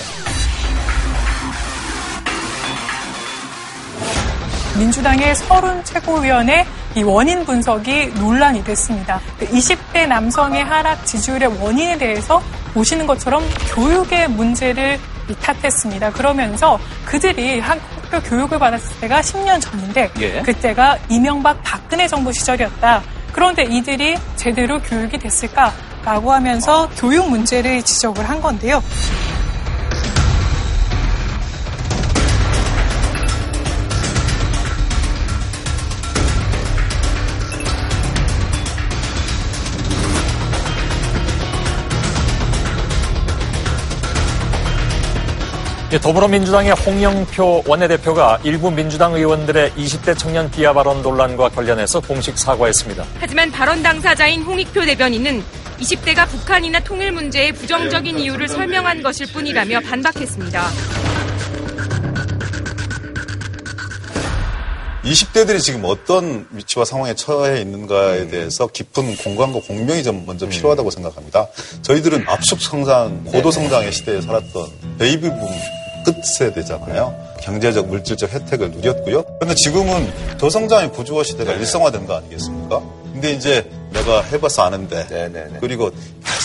[4.77, 6.67] 민주당의 서른 최고위원의
[6.97, 9.19] 이 원인 분석이 논란이 됐습니다.
[9.39, 12.43] 그 20대 남성의 하락 지지율의 원인에 대해서
[12.75, 13.43] 보시는 것처럼
[13.75, 16.13] 교육의 문제를 이 탓했습니다.
[16.13, 20.43] 그러면서 그들이 학교 교육을 받았을 때가 10년 전인데 예.
[20.43, 23.03] 그때가 이명박 박근혜 정부 시절이었다.
[23.33, 28.83] 그런데 이들이 제대로 교육이 됐을까라고 하면서 교육 문제를 지적을 한 건데요.
[45.99, 53.05] 더불어민주당의 홍영표 원내대표가 일부 민주당 의원들의 20대 청년 비하 발언 논란과 관련해서 공식 사과했습니다.
[53.19, 55.43] 하지만 발언 당사자인 홍익표 대변인은
[55.81, 60.71] 20대가 북한이나 통일 문제의 부정적인 이유를 설명한 것일 뿐이라며 반박했습니다.
[65.03, 71.49] 20대들이 지금 어떤 위치와 상황에 처해 있는가에 대해서 깊은 공감과 공명이 좀 먼저 필요하다고 생각합니다.
[71.83, 75.41] 저희들은 압축 성장, 고도 성장의 시대에 살았던 베이비붐
[76.05, 77.15] 끝 세대잖아요.
[77.41, 79.23] 경제적, 물질적 혜택을 누렸고요.
[79.39, 82.81] 그런데 지금은 저성장의 구조화 시대가 일성화된 거 아니겠습니까?
[83.13, 85.05] 근데 이제 내가 해봐서 아는데
[85.61, 85.91] 그리고 야,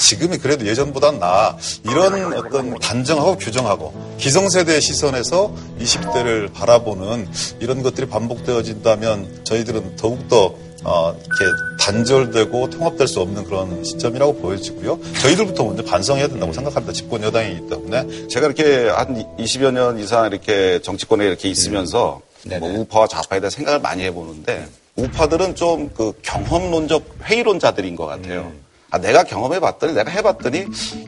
[0.02, 7.28] 지금이 그래도 예전보단 나아 이런 어떤 단정하고 규정하고 기성세대의 시선에서 20대를 바라보는
[7.60, 15.00] 이런 것들이 반복되어진다면 저희들은 더욱더 어, 이렇게 단절되고 통합될 수 없는 그런 시점이라고 보여지고요.
[15.22, 16.92] 저희들부터 먼저 반성해야 된다고 생각합니다.
[16.92, 18.28] 집권 여당이기 때문에.
[18.28, 22.22] 제가 이렇게 한 20여 년 이상 이렇게 정치권에 이렇게 있으면서
[22.60, 24.66] 뭐 우파와 좌파에 대해 생각을 많이 해보는데
[24.96, 28.52] 우파들은 좀 그 경험론적 회의론자들인 것 같아요.
[28.90, 30.60] 아, 내가 경험해봤더니, 내가 해봤더니,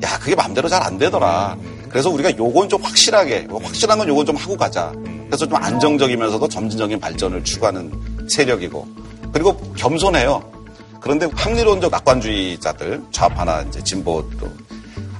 [0.04, 1.58] 야, 그게 마음대로 잘 안 되더라.
[1.90, 4.94] 그래서 우리가 요건 좀 확실하게, 확실한 건 요건 좀 하고 가자.
[5.28, 7.92] 그래서 좀 안정적이면서도 점진적인 발전을 추구하는
[8.30, 8.88] 세력이고,
[9.32, 10.57] 그리고 겸손해요.
[11.00, 14.50] 그런데 합리론적 낙관주의자들, 좌파나 이제 진보도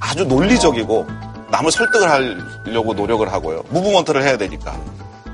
[0.00, 1.06] 아주 논리적이고,
[1.50, 3.64] 남을 설득을 하려고 노력을 하고요.
[3.70, 4.78] 무브먼트를 해야 되니까.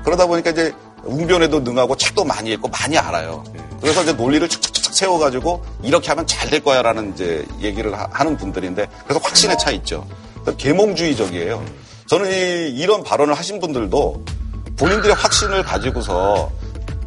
[0.03, 0.73] 그러다 보니까 이제
[1.03, 3.43] 웅변에도 능하고 책도 많이 읽고 많이 알아요.
[3.81, 8.87] 그래서 이제 논리를 착착착 세워가지고 이렇게 하면 잘 될 거야라는 이제 얘기를 하, 는 분들인데
[9.03, 10.07] 그래서 확신에 차 있죠.
[10.57, 11.63] 계몽주의적이에요.
[12.07, 14.23] 저는 이, 이런 발언을 하신 분들도
[14.77, 16.51] 본인들의 확신을 가지고서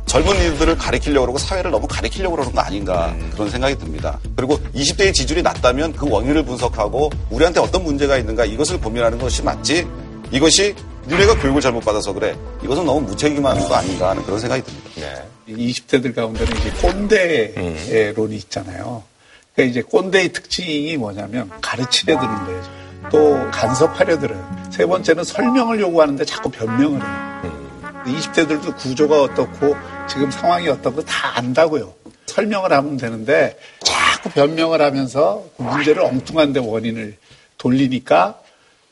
[0.08, 4.18] 젊은이들을 가리키려고 그러고 사회를 너무 가리키려고 그러는 거 아닌가 그런 생각이 듭니다.
[4.34, 9.86] 그리고 20대의 지지율이 낮다면 그 원인을 분석하고 우리한테 어떤 문제가 있는가 이것을 고민하는 것이 맞지
[10.32, 10.74] 이것이
[11.06, 12.36] 니네가 교육을 잘못 받아서 그래.
[12.62, 14.90] 이것은 너무 무책임한 거 아닌가 하는 그런 생각이 듭니다.
[14.96, 15.24] 네.
[15.54, 19.02] 20대들 가운데는 이제 꼰대론이 있잖아요.
[19.54, 22.62] 그러니까 이제 꼰대의 특징이 뭐냐면 가르치려 드는 거예요.
[23.10, 24.68] 또 간섭하려 들어요.
[24.70, 27.37] 세 번째는 설명을 요구하는데 자꾸 변명을 해요.
[28.08, 29.76] 20대들도 구조가 어떻고
[30.08, 31.94] 지금 상황이 어떻고 다 안다고요.
[32.26, 37.16] 설명을 하면 되는데 자꾸 변명을 하면서 그 문제를 엉뚱한 데 원인을
[37.56, 38.40] 돌리니까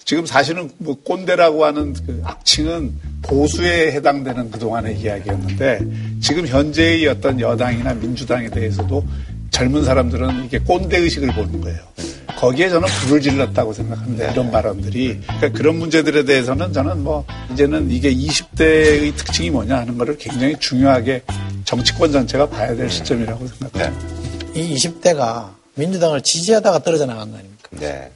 [0.04, 5.80] 지금 사실은 뭐 꼰대라고 하는 그 악칭은 보수에 해당되는 그동안의 이야기였는데
[6.20, 9.04] 지금 현재의 어떤 여당이나 민주당에 대해서도
[9.50, 11.80] 젊은 사람들은 이게 꼰대 의식을 보는 거예요.
[12.36, 14.30] 거기에 저는 불을 질렀다고 생각합니다.
[14.30, 15.20] 이런 발언들이.
[15.22, 21.22] 그러니까 그런 문제들에 대해서는 저는 뭐 이제는 이게 20대의 특징이 뭐냐 하는 거를 굉장히 중요하게
[21.64, 24.16] 정치권 전체가 봐야 될 시점이라고 생각합니다.
[24.54, 27.68] 이 20대가 민주당을 지지하다가 떨어져 나간 거 아닙니까?
[27.70, 28.10] 네.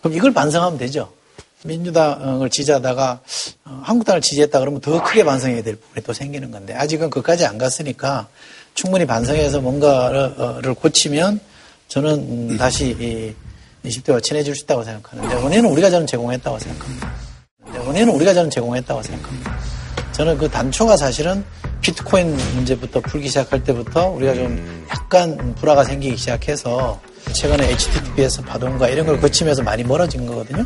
[0.00, 1.12] 그럼 이걸 반성하면 되죠.
[1.64, 3.20] 민주당을 지지하다가
[3.64, 7.58] 어, 한국당을 지지했다 그러면 더 크게 반성해야 될 부분이 또 생기는 건데 아직은 그까지 안
[7.58, 8.28] 갔으니까
[8.74, 11.40] 충분히 반성해서 뭔가를 고치면
[11.88, 12.10] 저는
[12.50, 13.34] 음, 다시 이
[13.86, 17.12] 20대와 친해질 수 있다고 생각하는데 원인은 우리가 저는 제공했다고 생각합니다.
[17.86, 19.58] 원인은 우리가 저는 제공했다고 생각합니다.
[20.12, 21.44] 저는 그 단초가 사실은
[21.82, 27.00] 비트코인 문제부터 풀기 시작할 때부터 우리가 좀 약간 불화가 생기기 시작해서
[27.32, 30.64] 최근에 HTTPS 파동과 이런 걸 거치면서 많이 멀어진 거거든요.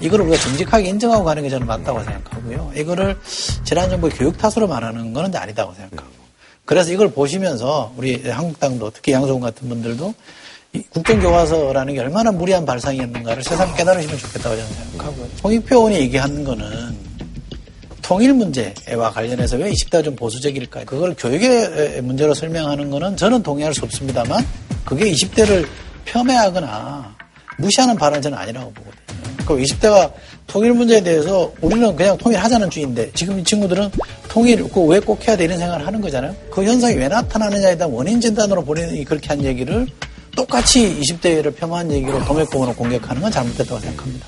[0.00, 2.72] 이걸 우리가 정직하게 인정하고 가는 게 저는 맞다고 생각하고요.
[2.76, 3.18] 이거를
[3.64, 6.18] 지난 정부의 교육 탓으로 말하는 거는 아니다고 생각하고.
[6.64, 10.14] 그래서 이걸 보시면서 우리 한국당도 특히 양소훈 같은 분들도
[10.90, 15.26] 국정교과서라는 게 얼마나 무리한 발상이었는가를 세상 깨달으시면 좋겠다고 저는 생각하고요.
[15.44, 17.08] 홍익표 의원이 얘기하는 거는
[18.02, 20.84] 통일 문제와 관련해서 왜 20대가 좀 보수적일까?
[20.84, 24.46] 그걸 교육의 문제로 설명하는 거는 저는 동의할 수 없습니다만
[24.84, 25.66] 그게 20대를
[26.06, 27.16] 폄훼하거나
[27.58, 29.46] 무시하는 발언은 저는 아니라고 보거든요.
[29.46, 30.10] 그 20대가
[30.46, 33.90] 통일 문제에 대해서 우리는 그냥 통일하자는 주의인데 지금 이 친구들은
[34.28, 36.34] 통일 그왜 꼭 해야 되는 생각을 하는 거잖아요.
[36.50, 39.86] 그 현상이 왜 나타나느냐에 대한 원인 진단으로 본인이 그렇게 한 얘기를
[40.36, 44.26] 똑같이 20대를 폄하한 얘기로 도매공으로 공격하는 건 잘못됐다고 생각합니다.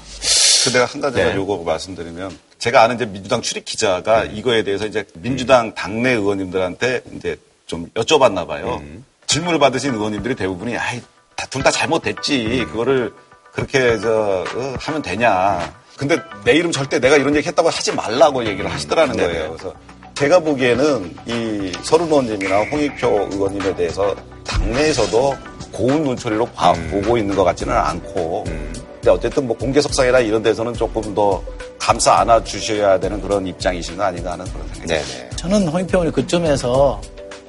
[0.64, 1.34] 그 내가 한 가지만 네.
[1.36, 7.38] 요거 말씀드리면 제가 아는 이제 민주당 출입 기자가 이거에 대해서 이제 민주당 당내 의원님들한테 이제
[7.66, 8.82] 좀 여쭤봤나 봐요.
[9.26, 11.00] 질문을 받으신 의원님들이 대부분이 아이
[11.48, 13.12] 둘 다 잘못됐지 그거를
[13.52, 15.74] 그렇게 저 어, 하면 되냐.
[15.96, 19.32] 근데 내 이름 절대 내가 이런 얘기 했다고 하지 말라고 얘기를 하시더라는 네네.
[19.32, 19.48] 거예요.
[19.50, 19.74] 그래서
[20.14, 24.14] 제가 보기에는 이 서른 의원님이나 홍익표 의원님에 대해서
[24.46, 25.36] 당내에서도
[25.72, 31.14] 고운 눈초리로 봐- 보고 있는 것 같지는 않고 근데 어쨌든 뭐 공개석상이나 이런 데서는 조금
[31.14, 31.42] 더
[31.78, 35.36] 감싸 안아 주셔야 되는 그런 입장이신 거 아닌가 하는 그런 생각이 듭니다.
[35.36, 37.00] 저는 홍익표 의원이 그점에서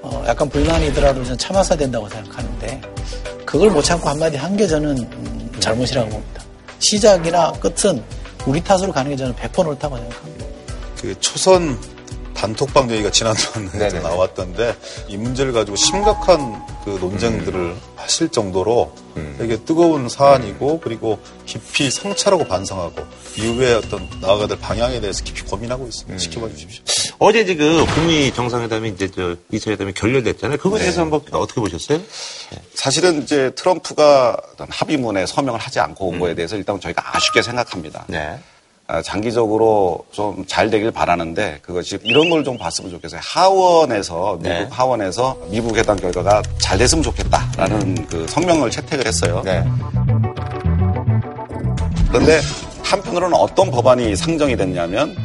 [0.02, 2.82] 어, 약간 불만이더라도 저는 참았어야 된다고 생각하는데
[3.46, 6.42] 그걸 못 참고 한마디 한 게 저는 음, 잘못이라고 봅니다.
[6.80, 8.02] 시작이나 끝은
[8.46, 10.46] 우리 탓으로 가는 게 저는 100% 옳다고 생각합니다.
[11.02, 11.78] 그 초선
[12.34, 14.76] 단톡방 얘기가 지난주에 나왔던데
[15.08, 18.94] 이 문제를 가지고 심각한 그 논쟁들을 하실 정도로
[19.38, 23.06] 되게 뜨거운 사안이고 그리고 깊이 성찰하고 반성하고
[23.38, 26.18] 이후에 어떤 나아가야 될 방향에 대해서 깊이 고민하고 있습니다.
[26.18, 26.84] 지켜봐 주십시오.
[27.20, 30.58] 어제 지금 북미 정상회담이 이제 저 2차 회담이 결렬됐잖아요.
[30.58, 30.86] 그거에 네.
[30.86, 32.02] 대해서 한번 어떻게 보셨어요?
[32.74, 38.06] 사실은 이제 트럼프가 어떤 합의문에 서명을 하지 않고 온 거에 대해서 일단 저희가 아쉽게 생각합니다.
[38.12, 38.40] 아,
[39.04, 43.22] 장기적으로 좀 잘 되길 바라는데 그것이 이런 걸 좀 봤으면 좋겠어요.
[43.24, 44.68] 하원에서 미국 네.
[44.72, 49.42] 하원에서 미국 회담 결과가 잘 됐으면 좋겠다라는 그 성명을 채택을 했어요.
[52.08, 52.42] 그런데
[52.84, 55.16] 한편으로는 어떤 법안이 상정이 됐냐면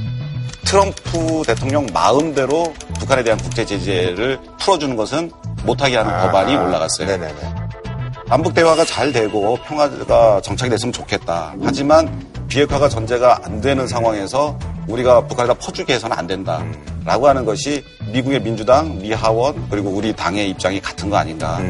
[0.65, 5.31] 트럼프 대통령 마음대로 북한에 대한 국제 제재를 풀어주는 것은
[5.65, 7.07] 못하게 하는 법안이 올라갔어요.
[8.29, 11.55] 남북 대화가 잘 되고 평화가 정착이 됐으면 좋겠다.
[11.63, 14.59] 하지만 비핵화가 전제가 안 되는 상황에서
[14.89, 16.65] 우리가 북한에다 퍼주게 해서는 안 된다
[17.05, 21.61] 라고 하는 것이 미국의 민주당, 미 하원 그리고 우리 당의 입장이 같은 거 아닌가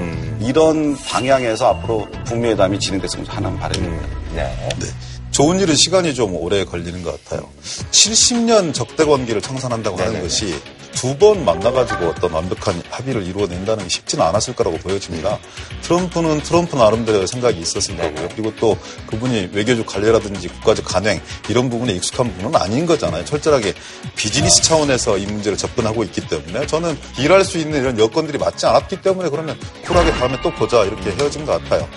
[0.41, 4.07] 이런 방향에서 앞으로 북미 회담이 진행됐으면 하는 바람입니다.
[4.35, 4.87] 네.
[5.31, 7.47] 좋은 일은 시간이 좀 오래 걸리는 것 같아요.
[7.91, 10.55] 70년 적대 관계를 청산한다고 하는 것이
[10.97, 15.39] 두 번 만나가지고 어떤 완벽한 합의를 이루어낸다는 게 쉽지는 않았을 거라고 보여집니다.
[15.83, 18.29] 트럼프는 트럼프 나름대로의 생각이 있었을 거고요.
[18.35, 18.77] 그리고 또
[19.07, 23.25] 그분이 외교적 관례라든지 국가적 간행 이런 부분에 익숙한 부분은 아닌 거잖아요.
[23.25, 23.75] 철저하게
[24.17, 29.01] 비즈니스 차원에서 이 문제를 접근하고 있기 때문에 저는 일할 수 있는 이런 여건들이 맞지 않았기
[29.03, 31.89] 때문에 그러면 쿨하게 다음에 또 보자 이렇게 헤어진 것 같아요.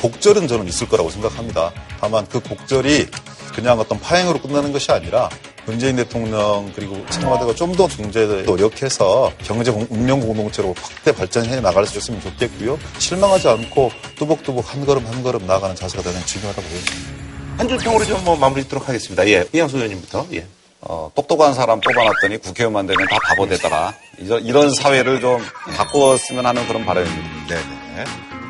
[0.00, 1.72] 곡절은 저는 있을 거라고 생각합니다.
[2.00, 3.08] 다만 그 곡절이
[3.54, 5.28] 그냥 어떤 파행으로 끝나는 것이 아니라
[5.66, 11.98] 문재인 대통령 그리고 청와대가 좀더 중재에 노력해서 경제 공- 운명 공동체로 확대 발전해 나갈 수
[11.98, 12.78] 있으면 좋겠고요.
[12.98, 17.10] 실망하지 않고 뚜벅뚜벅 한 걸음 한 걸음 나아가는 자세가 대단히 중요하다고 보여집니다.
[17.58, 19.26] 한 줄 평으로 좀 뭐 마무리 짓도록 하겠습니다.
[19.28, 20.26] 예, 이양수 의원님부터.
[20.32, 20.46] 예.
[20.82, 23.92] 어, 똑똑한 사람 뽑아놨더니 국회의원만 되면 다 바보 되더라.
[24.18, 25.44] 이런, 이런 사회를 좀
[25.76, 27.54] 바꾸었으면 하는 그런 바람입니다.
[27.96, 28.04] 네,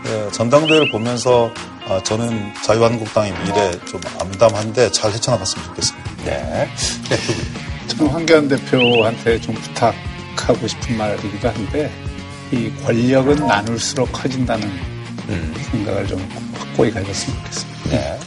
[0.05, 1.51] 네, 전당대회를 보면서
[1.89, 6.10] 아, 저는 자유한국당의 미래 좀 암담한데 잘 헤쳐나갔으면 좋겠습니다.
[6.25, 6.68] 네.
[7.89, 11.91] 저는 황교안 대표한테 좀 부탁하고 싶은 말이기도 한데
[12.53, 14.71] 이 권력은 나눌수록 커진다는
[15.71, 16.18] 생각을 좀
[16.55, 17.91] 확고히 가졌으면 좋겠습니다.
[17.91, 18.18] 네.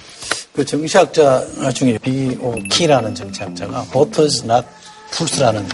[0.54, 4.68] 그 정치학자 중에 비오키라는 정치학자가 voters not
[5.12, 5.68] fools라는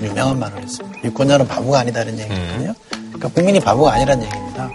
[0.00, 1.04] 유명한 말을 했습니다.
[1.04, 2.74] 유권자는 바보가 아니다 이런 얘기거든요.
[2.90, 4.70] 그러니까 국민이 바보가 아니라는 얘기입니다.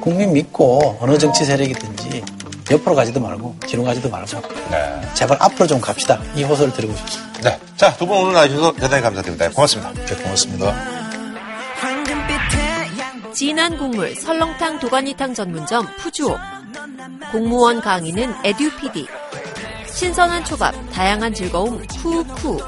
[0.00, 2.22] 국민 믿고 어느 정치 세력이든지
[2.70, 4.26] 옆으로 가지도 말고 뒤로 가지도 말고
[5.14, 6.20] 제발 앞으로 좀 갑시다.
[6.34, 7.40] 이 호소를 드리고 싶습니다.
[7.50, 7.60] 네.
[7.76, 9.48] 자, 두 분 오늘 나와주셔서 대단히 감사드립니다.
[9.50, 9.92] 고맙습니다.
[9.94, 10.74] 네, 고맙습니다.
[13.32, 16.38] 진한 국물 설렁탕 도가니탕 전문점 푸주옥
[17.30, 19.06] 공무원 강의는 에듀피디
[19.92, 22.58] 신선한 초밥 다양한 즐거움 쿠쿠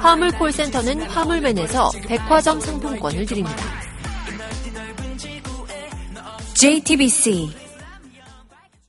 [0.00, 3.56] 화물 콜센터는 화물맨에서 백화점 상품권을 드립니다.
[6.54, 7.50] JTBC